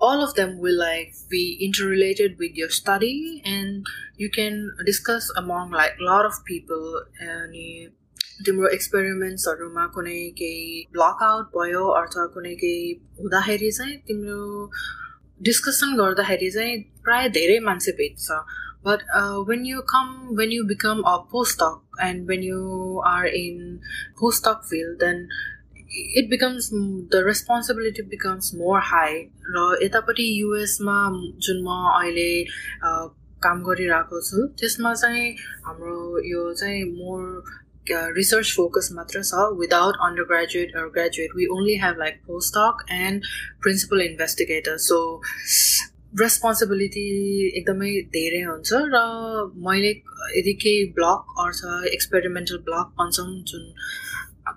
[0.00, 5.70] all of them will like be interrelated with your study, and you can discuss among
[5.70, 7.04] like a lot of people.
[7.20, 7.54] And
[8.45, 14.39] तिम्रो एक्सपेरिमेन्ट्सहरूमा कुनै केही ब्लकआउट भयो अथवा कुनै केही हुँदाखेरि चाहिँ तिम्रो
[15.49, 18.39] डिस्कसन गर्दाखेरि चाहिँ प्राय धेरै मान्छे भेट्छ।
[18.87, 19.03] But
[19.49, 22.61] when you come when you become a postdoc and when you
[23.07, 23.77] are in
[24.19, 25.27] postdoc field then
[26.17, 26.69] it becomes
[27.13, 29.13] the responsibility becomes more high
[29.55, 30.97] र यतापट्टि युएसमा
[31.45, 32.31] जुन म अहिले
[33.45, 35.29] काम गरिरहेको छु त्यसमा चाहिँ
[35.65, 37.23] हाम्रो यो चाहिँ more
[37.90, 43.24] uh, research focus matra sa without undergraduate or graduate we only have like postdoc and
[43.60, 45.00] principal investigator so
[46.20, 47.02] responsibility
[47.58, 48.98] एकदमै धेरै हुन्छ र
[49.66, 49.92] मैले
[50.38, 53.62] यदि केही ब्लक अथवा एक्सपेरिमेन्टल ब्लक भन्छौँ जुन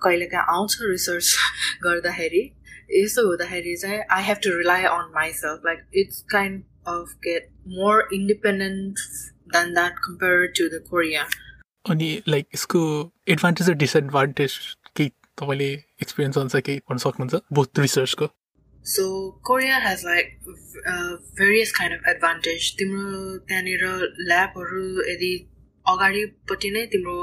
[0.06, 1.30] कहिलेकाहीँ आउँछ रिसर्च
[1.86, 2.42] गर्दाखेरि
[2.96, 8.08] यस्तो हुँदाखेरि चाहिँ I have to rely on myself like it's kind of get more
[8.20, 9.08] independent
[9.56, 11.26] than that compare to the Korea
[11.85, 12.81] अनि लाइक यसको
[13.29, 14.59] एडभान्टेज र डिसएडभान्टेज
[14.97, 15.71] केही तपाईँले
[16.03, 17.43] एक्सपिरियन्स अनुसार केही भन्न सक्नुहुन्छ?
[17.53, 18.27] Both रिसर्चको
[18.85, 19.05] so
[19.45, 20.27] Korea has like
[21.41, 23.85] various kind of advantage तिम्रो त्यहाँनिर
[24.29, 25.33] ल्याबहरू यदि
[25.87, 27.17] अगाडिपट्टि नै तिम्रो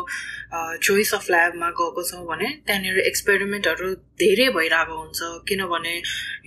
[0.83, 5.95] चोइस अफ ल्याबमा गएको छौ भने त्यहाँनिर एक्सपेरिमेन्टहरू धेरै भइरहेको हुन्छ। किनभने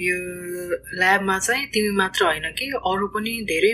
[0.07, 0.17] यो
[0.99, 3.73] ल्याबमा चाहिँ तिमी मात्र होइन कि अरू पनि धेरै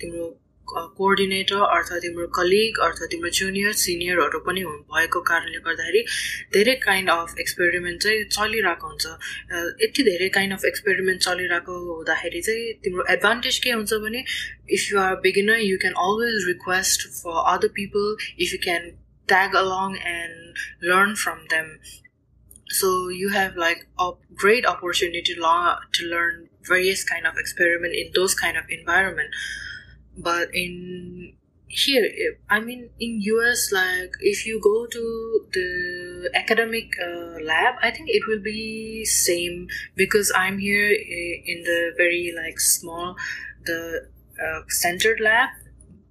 [0.00, 0.26] तिम्रो
[0.72, 6.02] कोअर्डिनेटर अर्थात् तिम्रो कलिग अर्थात् तिम्रो जुनियर सिनियरहरू पनि भएको कारणले गर्दाखेरि
[6.56, 9.06] धेरै काइन्ड अफ एक्सपेरिमेन्ट चाहिँ चलिरहेको हुन्छ।
[9.84, 14.24] यति धेरै काइन्ड अफ एक्सपेरिमेन्ट चलिरहेको हुँदाखेरि चाहिँ तिम्रो एडभान्टेज के हुन्छ भने
[14.78, 18.92] if you are beginner you can always request for other people if you can
[19.28, 21.68] tag along and learn from them.
[22.68, 24.10] So you have like a
[24.42, 25.36] great opportunity to
[26.10, 29.30] learn various kind of experiment in those kind of environment
[30.16, 31.34] but in
[31.66, 32.08] here
[32.48, 38.08] i mean in us like if you go to the academic uh, lab i think
[38.08, 43.16] it will be same because i'm here eh, in the very like small
[43.66, 44.06] the
[44.40, 45.48] uh, centered lab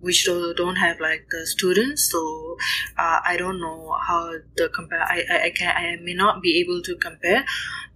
[0.03, 2.11] which don't have like the students.
[2.11, 2.57] So
[2.97, 6.59] uh, i don't know how the compare I, I, I can i may not be
[6.59, 7.45] able to compare.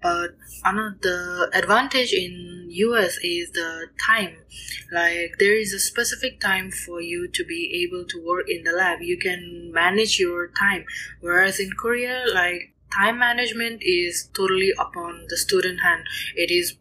[0.01, 4.37] But another advantage in us is the time.
[4.91, 8.71] Like there is a specific time for you to be able to work in the
[8.71, 9.01] lab.
[9.01, 10.85] You can manage your time.
[11.21, 16.03] Whereas in korea like time management is totally upon the student hand.
[16.35, 16.77] It is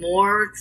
[0.00, 0.52] more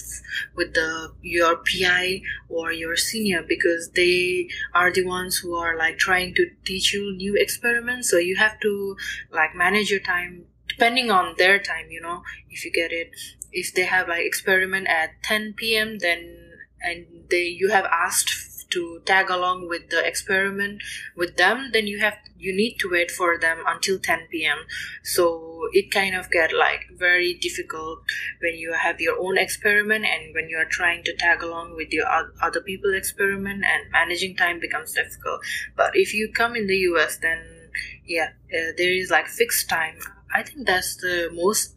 [0.55, 5.97] with the your PI or your senior because they are the ones who are like
[5.97, 8.09] trying to teach you new experiments.
[8.09, 8.95] So you have to
[9.31, 13.11] like manage your time depending on their time you know if you get it.
[13.51, 18.29] If they have like experiment at 10 p.m then and they you have asked
[18.75, 20.81] to tag along with the experiment
[21.15, 24.65] with them then you have you need to wait for them until 10 p.m
[25.03, 27.99] so it kind of get like very difficult
[28.41, 31.91] when you have your own experiment and when you are trying to tag along with
[31.91, 32.05] your
[32.41, 35.41] other people experiment and managing time becomes difficult.
[35.75, 37.69] But if you come in the us then
[38.05, 39.99] yeah uh, there is like fixed time.
[40.33, 41.75] I think that's the most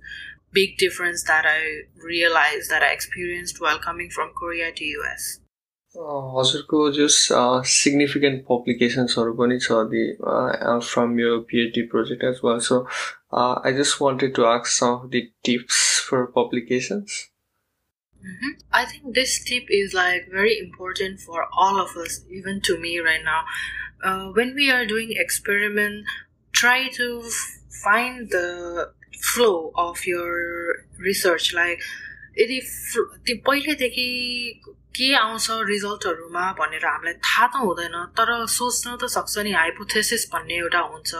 [0.50, 5.40] big difference that i realized that i experienced while coming from korea to us
[6.35, 7.17] हजुरको जस
[7.71, 12.79] significant पब्लिकेसन्सहरू पनि छ the from यो PhD project as well so
[13.41, 17.21] I just wanted to ask some of the tips for publications
[18.23, 18.51] Mm-hmm.
[18.71, 22.99] I think this tip is like very important for all of us, even to me
[22.99, 23.41] right now.
[24.03, 26.05] Uh, when we are doing experiment,
[26.53, 27.07] try to
[27.81, 30.29] find the flow of your
[31.09, 31.53] research.
[31.53, 31.83] Like,
[32.37, 32.59] यदि
[33.47, 34.07] पहिलेदेखि
[34.98, 40.56] के आउँछ रिजल्टहरूमा भनेर हामीलाई थाहा त हुँदैन तर सोच्न त सक्छ नि हाइपोथेसिस भन्ने
[40.58, 41.10] एउटा हुन्छ।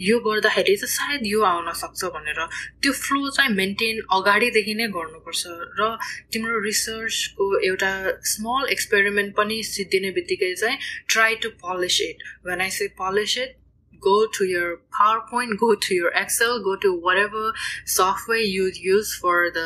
[0.00, 2.40] यो गर्दाखेरि चाहिँ सायद यो आउन सक्छ भनेर।
[2.80, 5.42] त्यो फ्लो चाहिँ मेन्टेन अगाडिदेखि नै गर्नुपर्छ
[5.80, 5.90] र
[6.32, 7.92] तिम्रो रिसर्चको एउटा
[8.32, 10.78] स्मल एक्सपेरिमेन्ट पनि सिद्धिने बित्तिकै चाहिँ
[11.12, 13.62] try to polish it when I say polish it
[14.02, 17.52] go to your PowerPoint, go to your Excel, go to whatever
[17.86, 19.64] software you use for the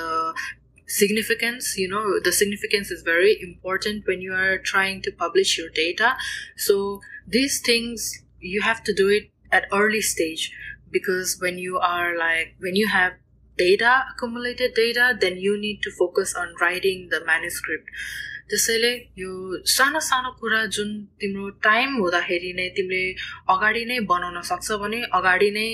[0.90, 5.70] significance you know the significance is very important when you are trying to publish your
[5.70, 6.16] data.
[6.56, 10.52] So these things you have to do it at early stage
[10.90, 13.12] because when you are like when you have
[13.56, 17.88] data accumulated data then you need to focus on writing the manuscript
[18.50, 19.32] त्यसैले यो
[19.72, 20.88] सानो सानो कुरा जुन
[21.20, 23.02] तिम्रो time हुँदाखेरि नै तिमीले
[23.54, 25.68] अगाडि नै बनाउन सक्छ भने अगाडि नै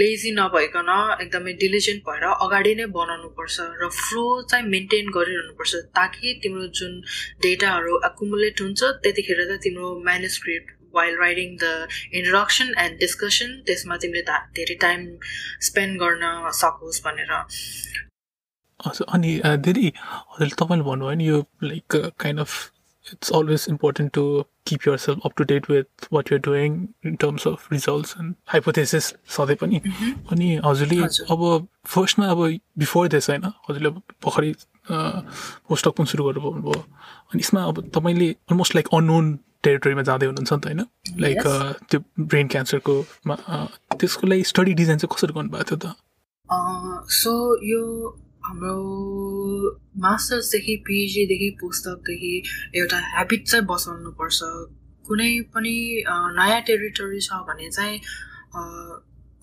[0.00, 0.90] लेजी नभइकन
[1.22, 6.94] एकदमै डिलिजेन्ट भएर अगाडि नै बनाउनुपर्छ र फ्लो चाहिँ मेन्टेन गरिरहनुपर्छ ताकि तिम्रो जुन
[7.42, 11.70] डेटाहरू एकुमुलेट हुन्छ त्यतिखेर चाहिँ तिम्रो manuscript while writing the
[12.14, 15.06] introduction and discussion त्यसमा तिमीले धेरै टाइम
[15.68, 17.32] स्पेन्ड गर्न सकोस् भनेर।
[18.86, 22.70] अनि दिदी हजुरले तपाईँले भन्नुभयो नि यो like kind of
[23.12, 24.22] it's always important to
[24.68, 26.76] keep yourself up to date with what you're doing
[27.08, 29.80] in terms of results and hypothesis सधैँ पनि।
[30.32, 31.00] अनि हजुरले
[31.34, 32.40] अब फर्स्टमा अब
[32.78, 34.52] बिफोर दिस होइन हजुरले अब भर्खरै
[34.88, 40.60] पोस्टक पनि सुरु गर्नुभयो अनि यसमा अब तपाईँले अलमोस्ट लाइक अननोन टेरिटोरीमा जाँदै हुनुहुन्छ नि
[40.60, 40.82] त होइन?
[41.20, 41.40] लाइक
[41.90, 42.00] त्यो
[42.32, 42.94] ब्रेन क्यान्सरको
[43.28, 45.86] त्यसको लागि स्टडी डिजाइन चाहिँ कसरी गर्नुभएको थियो त?
[47.20, 47.32] सो
[47.68, 47.80] यो
[48.46, 48.76] हाम्रो
[50.04, 52.34] मास्टर्सदेखि पिएचडीदेखि पुस्तकदेखि
[52.80, 54.38] एउटा ह्याबिट चाहिँ बसाउनुपर्छ।
[55.06, 55.76] कुनै पनि
[56.38, 57.98] नयाँ टेरिटोरी छ भने चाहिँ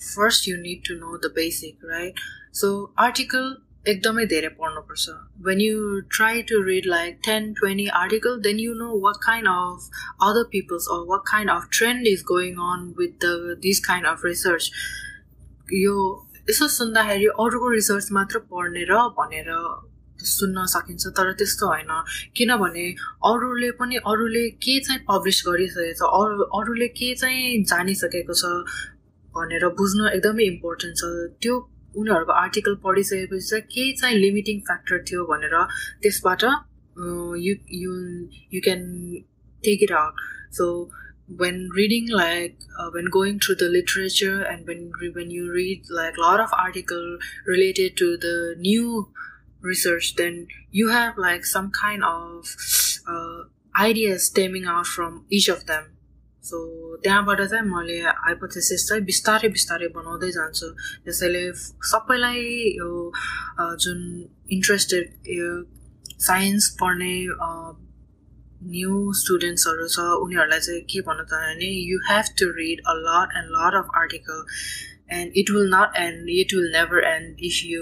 [0.01, 2.19] first you need to know the basic right
[2.61, 3.45] so article
[3.91, 5.09] एकदमै धेरै पढ्नुपर्छ।
[5.47, 10.01] When you try to read like ten twenty article then you know what kind of
[10.29, 14.25] other people's or what kind of trend is going on with the this kind of
[14.25, 14.71] research
[15.73, 15.95] यो
[16.51, 19.49] यसो सुन्दाखेरि अरूको research मात्र पढ्ने र भनेर
[20.29, 21.91] सुन्न सकिन्छ तर त्यस्तो होइन।
[22.37, 22.85] किनभने
[23.25, 28.51] अरूले पनि अरूले के चाहिँ पब्लिस गरिसकेको छ अरू अरूले के चाहिँ जानिसकेको छ
[29.35, 31.09] भनेर बुझ्न एकदमै इम्पोर्टेन्ट छ।
[31.41, 31.55] त्यो
[31.97, 35.55] उनीहरूको आर्टिकल पढिसकेपछि चाहिँ केही चाहिँ लिमिटिङ फ्याक्टर थियो भनेर
[36.03, 36.43] त्यसबाट
[37.47, 37.91] you you
[38.53, 38.81] you can
[39.63, 40.21] take it out
[40.59, 40.67] so
[41.31, 46.16] when reading like uh, when going through the literature and when when you read like
[46.16, 49.11] a lot of article related to the new
[49.61, 52.57] research, then you have like some kind of
[53.09, 53.42] uh,
[53.81, 55.92] ideas stemming out from each of them.
[56.46, 56.59] So
[57.02, 60.66] त्यहाँबाट चाहिँ मैले hypothesis चाहिँ बिस्तारै बिस्तारै बनाउँदै जान्छु
[61.05, 61.42] त्यसैले
[61.90, 62.42] सबैलाई
[62.79, 62.90] यो
[63.85, 63.98] जुन
[64.57, 65.07] इन्ट्रेस्टेड
[65.38, 65.48] यो
[66.29, 67.14] साइन्स पढ्ने
[68.63, 73.38] न्यू स्टुडेन्ट्सहरू छ उनीहरूलाई चाहिँ के भन्न चाहन्छु भने you have to read a lot
[73.41, 74.47] and lot of article
[75.39, 77.82] it will not end it will never end if you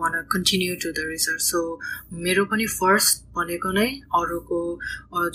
[0.00, 1.40] want to continue to the research.
[1.44, 1.62] So
[2.26, 3.86] मेरो पनि फर्स्ट भनेको नै
[4.20, 4.60] अरूको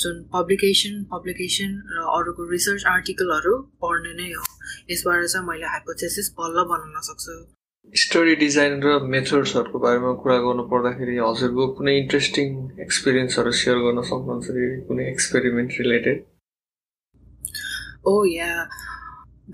[0.03, 4.43] जुन पब्लिकेसन पब्लिकेसन र अरूको रिसर्च आर्टिकलहरू पढ्ने नै हो।
[4.91, 7.39] यसबाट चाहिँ मैले हाइपोथेसिस बल्ल बनाउन सक्छु।
[8.00, 12.54] स्टडी डिजाइन र मेथड्सहरूको बारेमा कुरा गर्नु पर्दाखेरि हजुरको कुनै इन्ट्रेस्टिङ
[12.84, 14.54] एक्सपिरियन्सहरू सेयर गर्न सक्नुहुन्छ
[14.90, 16.22] कुनै एक्सपेरिमेन्ट रिलेटेड
[18.12, 18.54] ओ या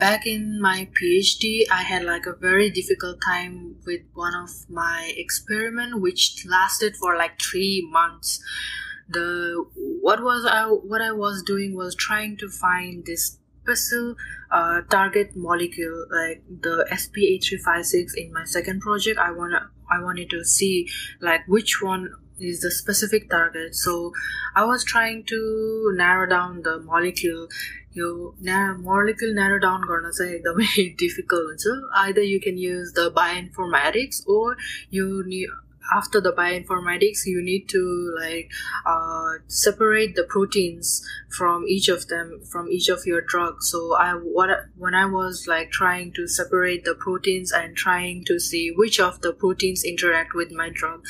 [0.02, 5.12] back in my phd i had like a very difficult time with one of my
[5.16, 8.40] experiment which lasted for like three months
[9.16, 9.26] the
[10.02, 10.62] what was i
[10.94, 13.26] what i was doing was trying to find this
[13.62, 14.14] special
[14.50, 20.30] uh, target molecule like the sp8356 in my second project i want to i wanted
[20.30, 20.88] to see
[21.20, 22.08] like which one
[22.40, 24.12] is the specific target so
[24.54, 27.48] i was trying to narrow down the molecule
[27.96, 28.08] यो
[28.44, 34.24] न्या molecule narrow down गर्न चाहिँ एकदमै difficult हुन्छ either you can use the bioinformatics
[34.34, 34.56] or
[34.94, 35.06] you
[35.95, 38.49] after the bioinformatics you need to like
[38.85, 44.11] uh, separate the proteins from each of them from each of your drugs so i
[44.11, 48.99] what when i was like trying to separate the proteins and trying to see which
[48.99, 51.03] of the proteins interact with my drug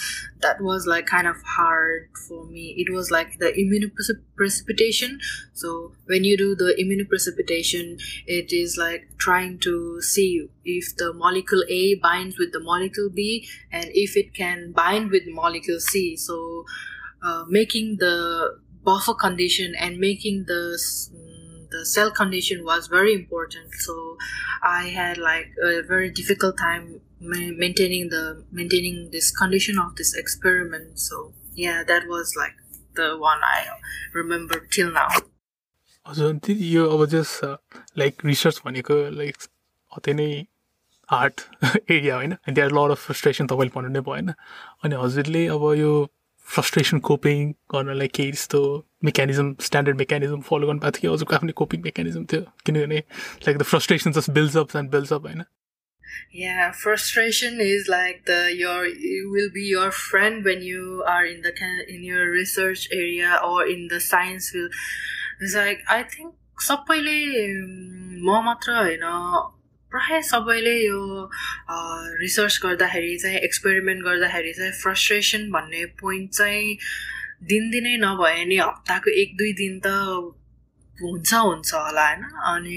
[0.44, 2.76] that was like kind of hard for me.
[2.78, 5.18] It was like the immunoprecipitation.
[5.54, 11.64] So when you do the immunoprecipitation it is like trying to see if the molecule
[11.70, 16.17] a binds with the molecule b and if it can bind with molecule C.
[16.17, 16.65] So
[17.23, 20.79] uh, making the buffer condition and making the
[21.15, 23.75] mm, the cell condition was very important.
[23.75, 24.17] So
[24.63, 30.99] I had like a very difficult time maintaining the maintaining this condition of this experiment.
[30.99, 32.55] So yeah, that was like
[32.95, 33.67] the one I
[34.15, 35.09] remember till now.
[36.09, 37.45] हजुर यो अब just
[37.99, 39.37] like research भनेको like
[39.97, 40.29] अति नै
[41.14, 41.42] art
[41.92, 42.32] area होइन?
[42.32, 44.34] अनि त्यहाँ लड of frustration तपाईँले भन्नु नै भएन।
[44.84, 46.12] अनि हजुरले अब यो
[46.46, 48.62] फ्रस्ट्रेसन कोपिङ गर्नलाई केही यस्तो
[49.06, 52.42] मेकानिजम स्ट्यान्डर्ड मेकानिजम फलो गर्नु भएको थियो कि हजुरको आफ्नै कोपिङ मेकानिजम थियो?
[52.66, 53.04] किनभने
[53.48, 55.44] like the frustration just up and up होइन?
[56.32, 61.42] Yeah, frustration is like the your it will be your friend when you are in
[61.42, 61.54] the
[61.96, 64.80] in your research area or in the science field.
[65.42, 67.18] It's like I think सबैले
[68.26, 69.06] म मात्र होइन
[69.94, 71.30] प्रायः सबैले यो
[72.20, 76.78] research गर्दाखेरि चाहिँ एक्सपेरिमेन्ट गर्दाखेरि चाहिँ फ्रस्ट्रेसन भन्ने पोइन्ट चाहिँ
[77.44, 79.92] दिनदिनै नभए नि हप्ताको एक दुई दिन त
[81.02, 82.24] हुन्छ हुन्छ होला होइन?
[82.52, 82.76] अनि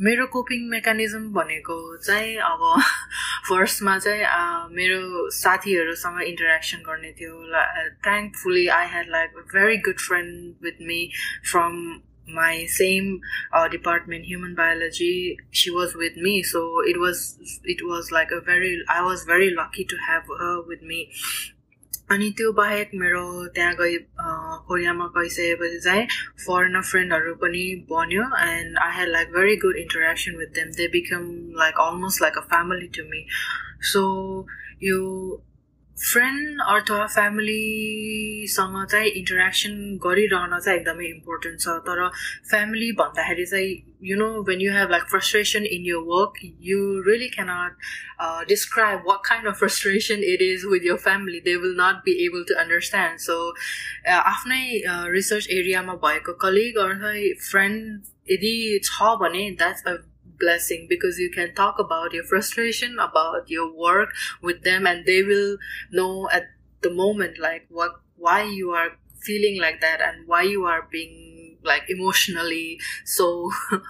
[0.00, 2.60] मेरो कोपिङ मेकानिजम भनेको चाहिँ अब
[3.48, 4.22] फर्स्टमा चाहिँ
[4.76, 7.34] मेरो साथीहरूसँग इन्टरेक्सन गर्ने थियो।
[8.04, 11.00] Thankfully I had like very good friend with me
[11.50, 11.74] from
[12.27, 13.19] my same
[13.51, 18.39] uh, department human biology she was with me so it was it was like a
[18.39, 21.09] very i was very lucky to have her with me
[22.11, 23.23] अनि त्यो बाहेक मेरो
[23.55, 23.97] त्यहाँ गइ
[24.67, 26.05] कोरियामा गइसकेपछि चाहिँ
[26.45, 31.23] foreigner फ्रेन्डहरू पनि बन्यो and I had like very good interaction with them they become
[31.59, 33.25] like almost like a family to me
[33.91, 34.03] so
[34.83, 34.99] यो
[35.98, 39.72] फ्रेन्ड अथवा फ्यामिलीसँग चाहिँ इन्टरेक्सन
[40.04, 42.08] गरिरहन चाहिँ एकदमै इम्पोर्टेन्ट छ। तर
[42.50, 43.72] फ्यामिली भन्दाखेरि चाहिँ
[44.10, 47.72] you know when you have like frustration in your work you really cannot
[48.48, 52.44] describe what kind of frustration it is with your family they will not be able
[52.48, 53.38] to understand so
[54.18, 54.62] आफ्नै
[55.16, 57.12] research एरियामा भएको colleague अथवा
[57.50, 59.96] friend यदि छ भने that's a
[60.38, 64.10] blessing because you can talk about your frustration about your work
[64.42, 65.56] with them and they will
[65.92, 66.44] know at
[66.82, 71.56] the moment like what why you are feeling like that and why you are being
[71.64, 73.50] like emotionally so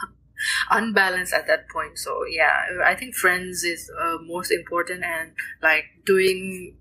[0.71, 1.99] unbalanced at that point.
[1.99, 5.33] So yeah, I think friends is uh, most important and
[5.63, 6.77] like doing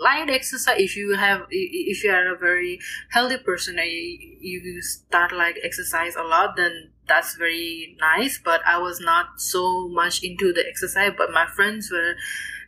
[0.00, 2.78] light exercise if you have if you are a very
[3.10, 9.00] healthy person you start like exercise a lot then that's very nice but i was
[9.00, 12.14] not so much into the exercise but my friends were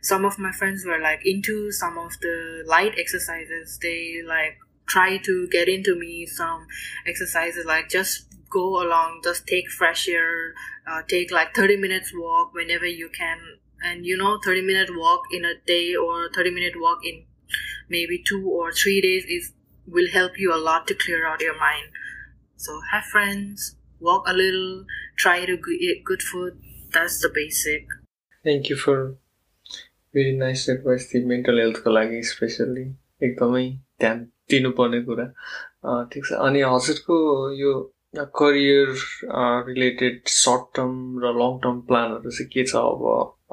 [0.01, 3.77] some of my friends were like into some of the light exercises.
[3.81, 6.65] They like try to get into me some
[7.07, 10.53] exercises like just go along just take fresh air
[10.85, 13.37] uh, take like 30 minutes walk whenever you can.
[13.83, 17.25] And you know 30 minute walk in a day or 30 minute walk in
[17.89, 19.53] maybe two or three days is
[19.87, 21.89] will help you a lot to clear out your mind.
[22.57, 24.85] So have friends walk a little
[25.17, 26.53] try to eat good food.
[26.93, 27.97] That's the basic.
[28.45, 28.97] Thank you for
[30.15, 32.81] very nice advice थियो mental हेल्थको लागि specially
[33.23, 33.63] एकदमै
[34.01, 34.17] ध्यान
[34.49, 35.25] दिनुपर्ने कुरा
[36.13, 37.19] ठिक छ अनि हजुरको
[37.59, 37.71] यो
[38.39, 38.89] करियर
[39.69, 43.05] रिलेटेड सर्ट टर्म र लङ टर्म प्लानहरू चाहिँ के छ अब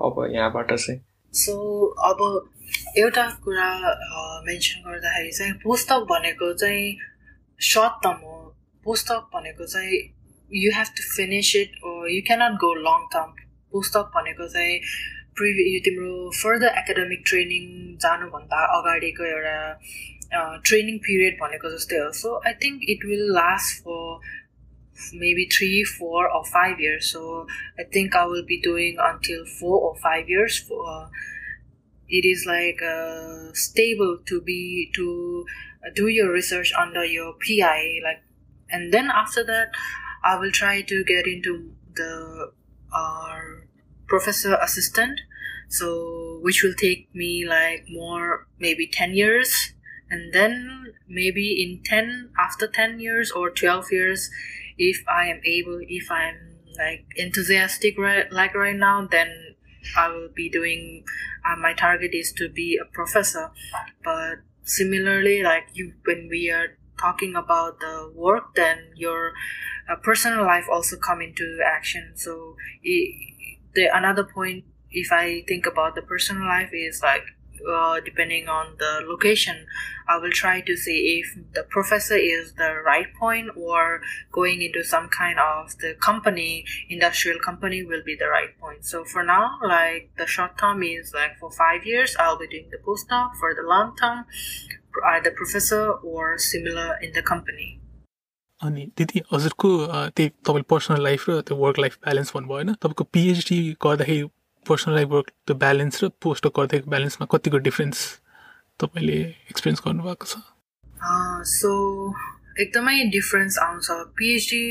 [0.08, 1.00] अब यहाँबाट चाहिँ
[1.34, 1.54] सो
[2.10, 2.26] अब
[3.04, 3.70] एउटा कुरा
[4.46, 6.96] मेन्सन गर्दाखेरि चाहिँ पुस्तक भनेको चाहिँ
[7.72, 8.36] सर्ट टर्म हो
[8.84, 10.02] पुस्तक भनेको चाहिँ
[10.61, 11.75] You have to finish it
[12.15, 13.33] you cannot go long term
[13.73, 14.79] postdoc भनेको चाहिँ
[15.37, 17.65] प्रिभि यो तिम्रो फर्दर एकाडेमिक ट्रेनिङ
[18.05, 19.57] जानुभन्दा अगाडिको एउटा
[20.69, 24.31] ट्रेनिङ पिरियड भनेको जस्तै हो so I think it will last for
[25.11, 27.11] maybe three, four, or five years.
[27.11, 27.47] So
[27.77, 30.59] I think I will be doing until four or five years.
[30.59, 31.09] For, uh,
[32.09, 35.45] it is like uh, stable to be to
[35.95, 38.21] do your research under your PI, like,
[38.69, 39.69] and then after that,
[40.28, 42.52] I will try to get into the
[42.94, 43.40] uh,
[44.06, 45.20] professor assistant.
[45.70, 49.72] So which will take me like more maybe 10 years.
[50.10, 54.30] And then maybe in 10 after 10 years or 12 years
[54.78, 56.36] if i am able if i'm
[56.78, 59.56] like enthusiastic right like right now then
[59.96, 61.02] i will be doing
[61.48, 63.50] uh, my target is to be a professor.
[64.04, 69.32] But similarly like you when we are talking about the work then your
[69.88, 73.14] uh, personal life also come into action so it,
[73.74, 77.24] the another point if I think about the personal life is like
[77.66, 79.66] uh, depending on the location,
[80.08, 84.00] I will try to see if the professor is the right point or
[84.32, 88.84] going into some kind of the company, industrial company will be the right point.
[88.84, 92.70] So for now, like the short term is like for five years, I'll be doing
[92.70, 93.36] the postdoc.
[93.36, 94.24] For the long term,
[94.94, 97.68] either professor or similar in the company.
[98.60, 99.68] अनि दिदी हजुरको
[100.16, 102.72] त्यही तपाईँले personal life र त्यो work life balance भन्नुभयो होइन?
[102.82, 104.24] तपाईँको पिएचडी गर्दाखेरि
[104.66, 107.98] पर्सनल लाइफ वर्क त्यो ब्यालेन्स र पोस्ट गर्दाको ब्यालेन्समा कतिको डिफ्रेन्स
[108.80, 109.18] तपाईँले
[109.52, 110.34] एक्सपिरियन्स गर्नुभएको छ?
[111.54, 111.70] सो
[112.60, 113.86] एकदमै डिफ्रेन्स आउँछ।
[114.18, 114.62] पिएचडी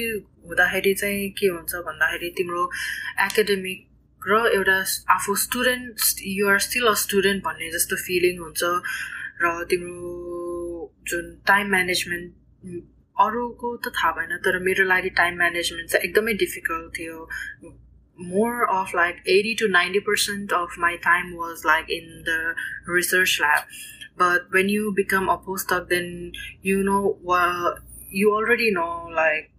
[0.48, 2.64] हुँदाखेरि चाहिँ के हुन्छ भन्दाखेरि तिम्रो
[3.28, 3.80] एकाडेमिक
[4.22, 4.78] र एउटा
[5.16, 5.96] आफू student
[6.28, 8.64] you're still a student भन्ने जस्तो फिलिङ हुन्छ।
[9.43, 12.83] र तिम्रो जुन टाइम म्यानेजमेन्ट
[13.21, 17.17] अरूको त थाहा भएन तर मेरो लागि टाइम म्यानेजमेन्ट चाहिँ एकदमै डिफिकल्ट थियो
[18.23, 22.55] more of like 80 to 90 percent of my time was like in the
[22.87, 23.65] research lab
[24.17, 27.79] but when you become a postdoc then you know well
[28.11, 29.51] you already know like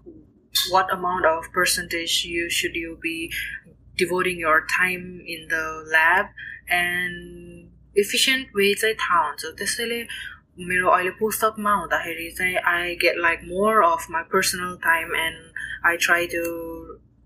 [0.70, 3.32] what amount of percentage you should you be
[3.98, 6.28] devoting your time in the lab
[6.70, 7.70] and
[8.04, 10.02] efficient way चाहिँ थाहा हुन्छ त्यसैले
[10.72, 15.98] मेरो अहिले पुस्तकमा हुँदाखेरि चाहिँ I get like more of my personal time and I
[16.08, 16.44] try to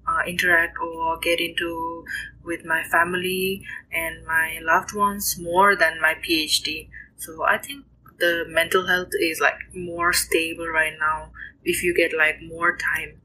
[0.07, 2.05] uh, interact or get into
[2.43, 6.89] with my family and my loved ones more than my PhD.
[7.17, 7.85] So I think
[8.19, 11.31] the mental health is like more stable right now
[11.63, 13.21] if you get like more time.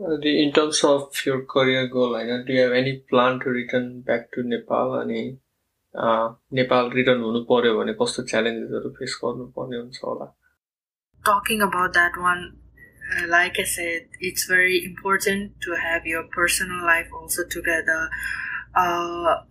[0.00, 3.50] Uh, in terms of your career goal, I know, do you have any plan to
[3.50, 5.00] return back to Nepal?
[5.00, 5.38] Any
[5.94, 10.32] uh, Nepal return हुनु पर्यो भने कस्तो च्यालेन्जेसहरू face गर्नुपर्ने हुन्छ होला
[11.24, 12.56] Talking about that one,
[13.14, 18.08] uh, like I said, it's very important to have your personal life also together.
[18.74, 19.42] Uh,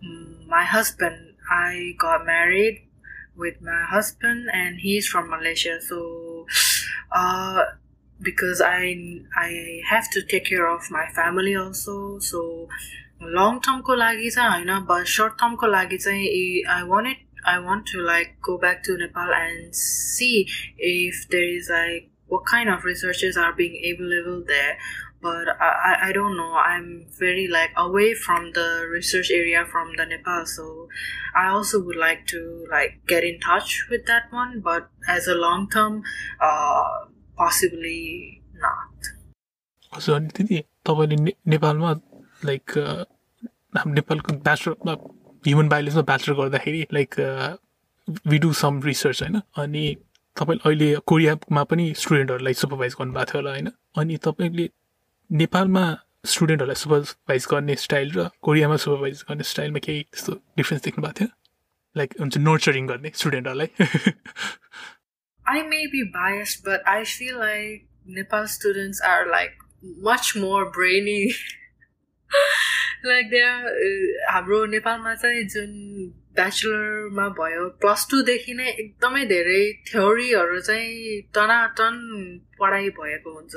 [0.48, 2.88] my husband, I got married
[3.36, 5.80] with my husband, and he's from Malaysia.
[5.80, 6.46] So,
[7.12, 7.64] uh,
[8.20, 12.18] because I I have to take care of my family also.
[12.18, 12.68] So,
[13.20, 15.98] long term ko lagi sa but short term ko lagi
[16.68, 21.68] I wanted I want to like go back to Nepal and see if there is
[21.70, 24.78] like what kind of researchers are being available there
[25.22, 30.06] but I, I don't know i'm very like away from the research area from the
[30.06, 30.88] nepal so
[31.36, 35.34] i also would like to like get in touch with that one but as a
[35.34, 36.02] long term
[36.40, 37.06] uh
[37.36, 39.10] possibly not
[39.94, 41.92] हजुर अनि दिदी तपाईँले ने नेपालमा
[42.45, 42.71] like
[43.77, 44.97] हाम्रो नेपालको bachelor
[45.47, 47.15] human बायोलोजीमा bachelor गर्दाखेरि like
[48.27, 49.41] we do some research होइन?
[49.57, 49.95] अनि
[50.37, 53.71] तपाईँले अहिले कोरियामा पनि स्टुडेन्टहरूलाई सुपरभाइज गर्नुभएको थियो होला होइन?
[53.97, 54.69] अनि तपाईँले
[55.31, 55.85] नेपालमा
[56.25, 61.29] स्टुडेन्टहरूलाई सुपरभाइज गर्ने स्टाइल र कोरियामा सुपरभाइज गर्ने स्टाइलमा केही त्यस्तो डिफ्रेन्स देख्नु भएको थियो?
[61.97, 63.69] लाइक हुन्छ नर्चरिङ गर्ने स्टुडेन्टहरूलाई
[65.47, 69.53] I may be biased, but I feel like Nepal students are like
[70.01, 71.33] much more brainy.
[73.10, 73.70] like they are
[74.30, 75.70] हाम्रो नेपालमा चाहिँ जुन
[76.36, 81.96] ब्याचलरमा भयो प्लस टूदेखि नै एकदमै धेरै थ्योरीहरू चाहिँ टनाटन
[82.60, 83.54] पढाइ भएको हुन्छ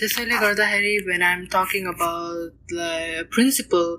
[0.00, 2.76] त्यसैले गर्दाखेरि when I'm talking about
[3.34, 3.96] principal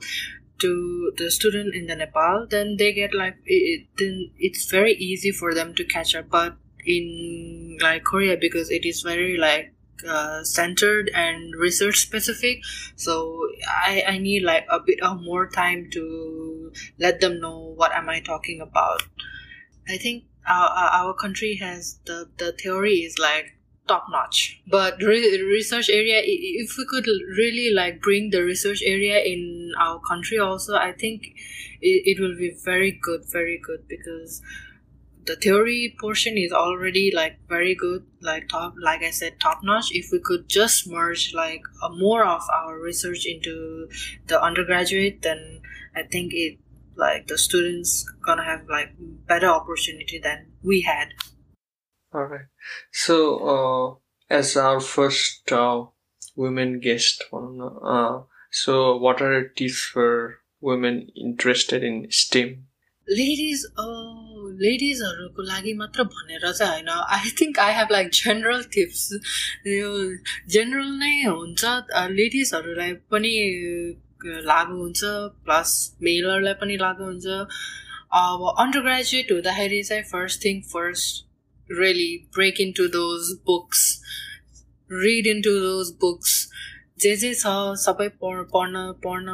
[0.62, 5.32] to the student in the Nepal, then they get like it, then it's very easy
[5.32, 6.30] for them to catch up.
[6.30, 9.74] But in like Korea, because it is very like
[10.07, 12.59] uh, centered and research specific,
[12.97, 17.93] so I I need like a bit of more time to let them know what
[17.93, 19.03] am I talking about.
[19.89, 20.69] I think our
[21.01, 23.55] our country has the the theory is like
[23.89, 27.07] top notch but re- research area if we could
[27.39, 31.23] really like bring the research area in our country also i think
[31.81, 34.43] it, it will be very good very good because
[35.27, 39.91] the theory portion is already like very good like top like i said top notch
[39.93, 43.89] if we could just merge like a more of our research into
[44.27, 45.61] the undergraduate then
[45.95, 46.59] i think it
[46.97, 48.89] like the students gonna have like
[49.27, 51.09] better opportunity than we had
[52.16, 52.47] All right.
[52.93, 55.85] So, uh, as our first uh,
[56.35, 58.20] women guest, uh,
[58.51, 62.66] so what are tips for women interested in STEM?
[63.09, 63.65] Ladies
[64.63, 69.03] लेडिजहरूको लागि मात्र भनेर चाहिँ होइन। I think I have like general tips
[69.67, 69.91] यो
[70.49, 71.65] general नै हुन्छ।
[72.15, 73.35] लेडिजहरूलाई पनि
[74.47, 75.01] लागु हुन्छ।
[75.45, 77.27] प्लस मेलहरूलाई पनि लागु हुन्छ।
[78.17, 81.25] अब अन्डर ग्रेजुएट हुँदाखेरि चाहिँ first thing first
[81.71, 84.01] really break into those books.
[84.91, 86.35] Read into those books.
[87.01, 87.53] जे जे छ
[87.85, 89.33] सबै पढ पढ्न पढ्न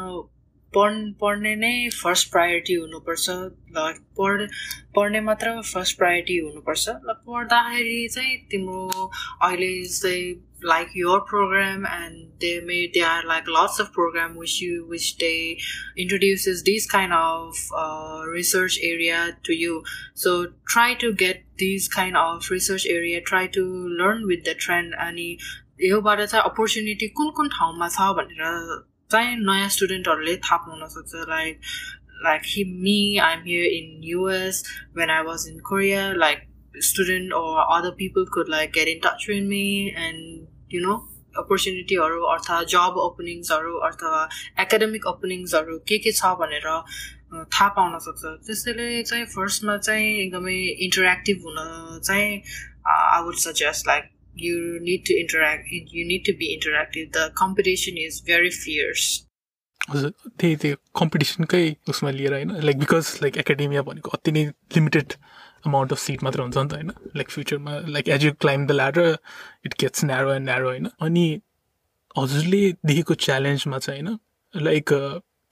[0.74, 3.30] पढ पढ्ने नै फर्स्ट प्रायोरिटी हुनुपर्छ
[4.18, 4.46] पढ
[4.96, 9.10] पढ्ने मात्र फर्स्ट प्रायोरिटी हुनुपर्छ र पढ्दाखेरि चाहिँ तिम्रो
[9.42, 10.32] अहिले चाहिँ
[10.64, 15.14] like your programme and they may they are like lots of programme which you which
[15.20, 15.32] they
[15.98, 17.68] introduces this kind of
[18.34, 19.82] research area to you
[20.18, 23.64] so try to get this kind of research area try to
[23.98, 25.36] learn with the trend अनि
[25.84, 28.82] योबाट चाहिँ opportunity कुन कुन ठाउँमा छ भनेर
[29.12, 31.60] चाहिँ नयाँ स्टुडेन्टहरूले थाहा पाउन सक्छ like
[32.24, 34.64] like he me I am here in US
[34.96, 36.48] when I was in Korea like
[36.80, 41.00] student or other people could like get in touch with me and you know
[41.38, 44.18] अपर्च्युनिटीहरू अथवा जब ओपनिङ्सहरू अथवा
[44.60, 46.66] एकाडेमिक ओपनिङ्सहरू के के छ भनेर
[47.52, 50.56] थाहा पाउन सक्छ। त्यसैले चाहिँ फर्स्टमा चाहिँ एकदमै
[50.88, 52.42] इन्टरेक्टिभ हुन चाहिँ
[52.96, 57.97] I would suggest like you need to interact you need to be interactive the competition
[57.99, 59.07] is very fierce
[59.89, 64.45] हजुर त्यही त्यो कम्पिटिसनकै उसमा लिएर होइन लाइक बिकज लाइक एकाडेमिया भनेको अति नै
[64.75, 65.13] लिमिटेड
[65.65, 68.71] अमाउन्ट अफ सिट मात्र हुन्छ नि त होइन लाइक फ्युचरमा like as you climb the
[68.71, 69.17] ladder
[69.65, 71.25] it gets narrow and narrow होइन अनि
[72.17, 74.93] हजुरले देखेको च्यालेन्जमा चाहिँ होइन लाइक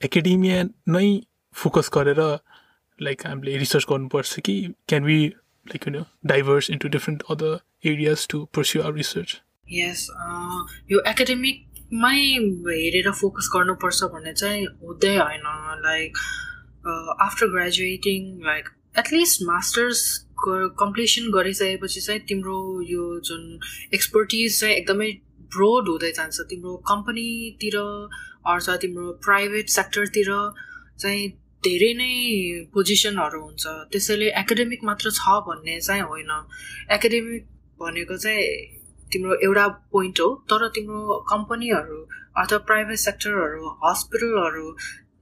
[0.00, 1.08] एकाडेमिया नै
[1.54, 2.20] फोकस गरेर
[2.98, 4.56] लाइक हामीले रिसर्च गर्नुपर्छ कि
[4.88, 5.18] can we
[5.66, 9.29] like you know diverse into different other areas to pursue our research
[9.73, 10.07] यस
[10.91, 12.19] यो एकाडेमिकमै
[12.67, 15.47] हेरेर फोकस गर्नुपर्छ भन्ने चाहिँ हुँदै होइन
[15.85, 16.17] like
[17.21, 18.69] after graduating like
[18.99, 19.99] at least masters
[20.79, 22.57] completion गरिसकेपछि चाहिँ तिम्रो
[22.89, 23.43] यो जुन
[23.93, 25.11] एक्सपर्टिज चाहिँ एकदमै
[25.53, 30.29] ब्रोड हुँदै जान्छ। तिम्रो कम्पनीतिर अथवा तिम्रो प्राइभेट सेक्टरतिर
[30.99, 31.29] चाहिँ
[31.63, 32.13] धेरै नै
[32.73, 36.31] पोजिसनहरू हुन्छ। त्यसैले एकाडेमिक मात्र छ भन्ने चाहिँ होइन।
[36.97, 37.43] एकाडेमिक
[37.83, 38.45] भनेको चाहिँ
[39.13, 41.99] तिम्रो एउटा पोइन्ट हो तर तिम्रो कम्पनीहरू
[42.43, 44.65] अथवा प्राइभेट सेक्टरहरू हस्पिटलहरू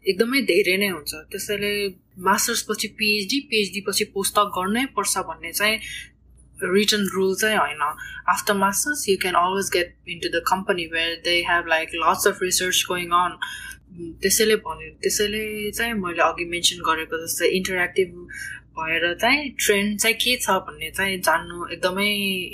[0.10, 1.74] एकदमै धेरै नै हुन्छ। त्यसैले
[2.28, 5.80] मास्टर्स पछि पिएचडी पिएचडी पछि पोस्टक गर्नै पर्छ भन्ने चाहिँ
[6.60, 7.84] written rule चाहिँ होइन।
[8.32, 12.42] After masters you can always get into the company where they have like lots of
[12.42, 13.38] research going on
[14.24, 18.10] त्यसैले भन्यो त्यसैले चाहिँ मैले अघि मेन्सन गरेको जस्तै इन्टरेक्टिभ
[18.80, 22.10] भएर चाहिँ ट्रेन्ड चाहिँ के छ भन्ने चाहिँ जान्नु एकदमै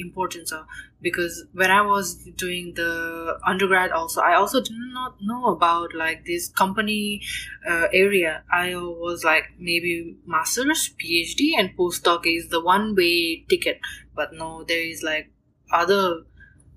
[0.06, 0.66] इम्पोर्टेन्ट छ
[1.06, 6.26] because when I was doing the undergrad, also I also did not know about like
[6.26, 7.22] this company
[7.70, 8.44] uh, area.
[8.52, 13.80] I was like maybe masters, PhD, and postdoc is the one way ticket.
[14.16, 15.32] But no, there is like
[15.72, 16.22] other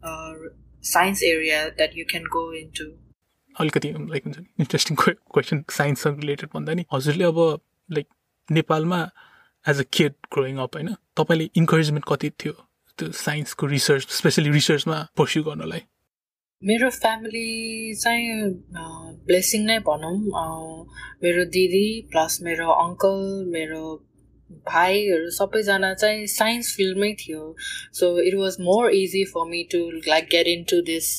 [0.02, 0.34] uh,
[0.82, 2.90] science area that you can go into.
[3.60, 7.38] अलिकति like हुन्छ नि interesting question साइन्ससँग related भन्दा नि हजुरले अब
[7.90, 8.06] like
[8.50, 9.00] नेपालमा
[9.65, 12.53] as a kid growing up होइन तपाईँले इन्करेजमेन्ट कति थियो
[12.97, 15.81] त्यो साइन्सको रिसर्च स्पेसली रिसर्चमा पर्स्यु गर्नलाई
[16.61, 17.47] मेरो फ्यामिली
[17.95, 18.49] चाहिँ
[19.27, 20.15] ब्लेसिङ नै भनौँ
[21.23, 23.83] मेरो दिदी प्लस मेरो अङ्कल मेरो
[24.67, 27.41] भाइहरू सबैजना चाहिँ साइन्स फिल्डमै थियो
[27.93, 31.09] so it was more easy for me to like get in to this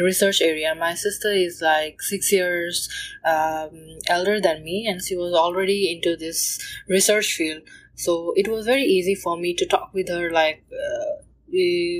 [0.00, 0.74] research area.
[0.74, 2.88] My sister is like six years
[3.24, 7.62] um, elder than me, and she was already into this research field.
[7.94, 11.22] So it was very easy for me to talk with her, like uh,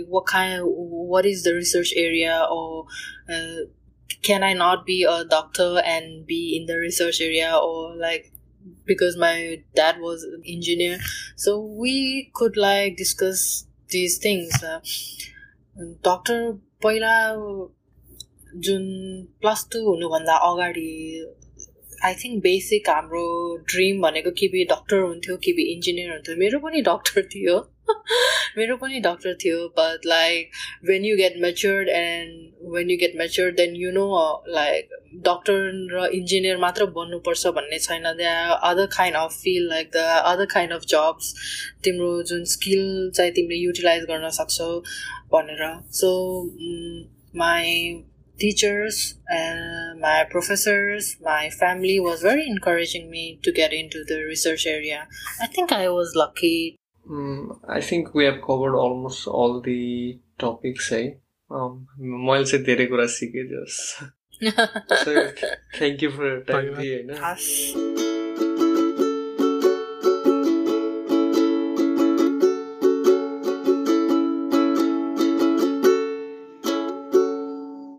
[0.08, 2.86] what kind, of, what is the research area, or
[3.32, 3.66] uh,
[4.22, 8.32] can I not be a doctor and be in the research area, or like
[8.86, 10.98] because my dad was an engineer
[11.36, 14.80] so we could like discuss these things uh,
[16.02, 17.12] doctor पहिला
[18.55, 18.83] जुन
[19.41, 20.89] plus two हुनुभन्दा अगाडि
[22.05, 23.23] I think basic हाम्रो
[23.71, 27.57] dream भनेको कि be doctor हुन्थ्यो कि be engineer हुन्थ्यो। मेरो पनि डक्टर थियो।
[28.57, 30.51] मेरो पनि डक्टर थियो but like
[30.89, 34.05] when you get matured and when you get matured then you know
[34.47, 34.89] like
[35.27, 40.45] doctor र इन्जिनियर मात्र बन्नुपर्छ भन्ने छैन। The other kind of field like the other
[40.53, 41.33] kind of jobs
[41.83, 44.71] तिम्रो जुन स्किल चाहिँ तिमीले युटिलाइज गर्न सक्छौ
[45.33, 46.09] भनेर। So
[47.35, 48.03] my
[48.38, 54.66] teachers and my professors, my family was very encouraging me to get into the research
[54.66, 55.06] area.
[55.40, 56.76] I think I was lucky
[57.10, 61.02] Mm, I think we have covered almost all the topics है
[61.50, 63.76] मैले चाहिँ धेरै कुरा सिकेँ जस
[65.78, 67.14] thank you for time होइन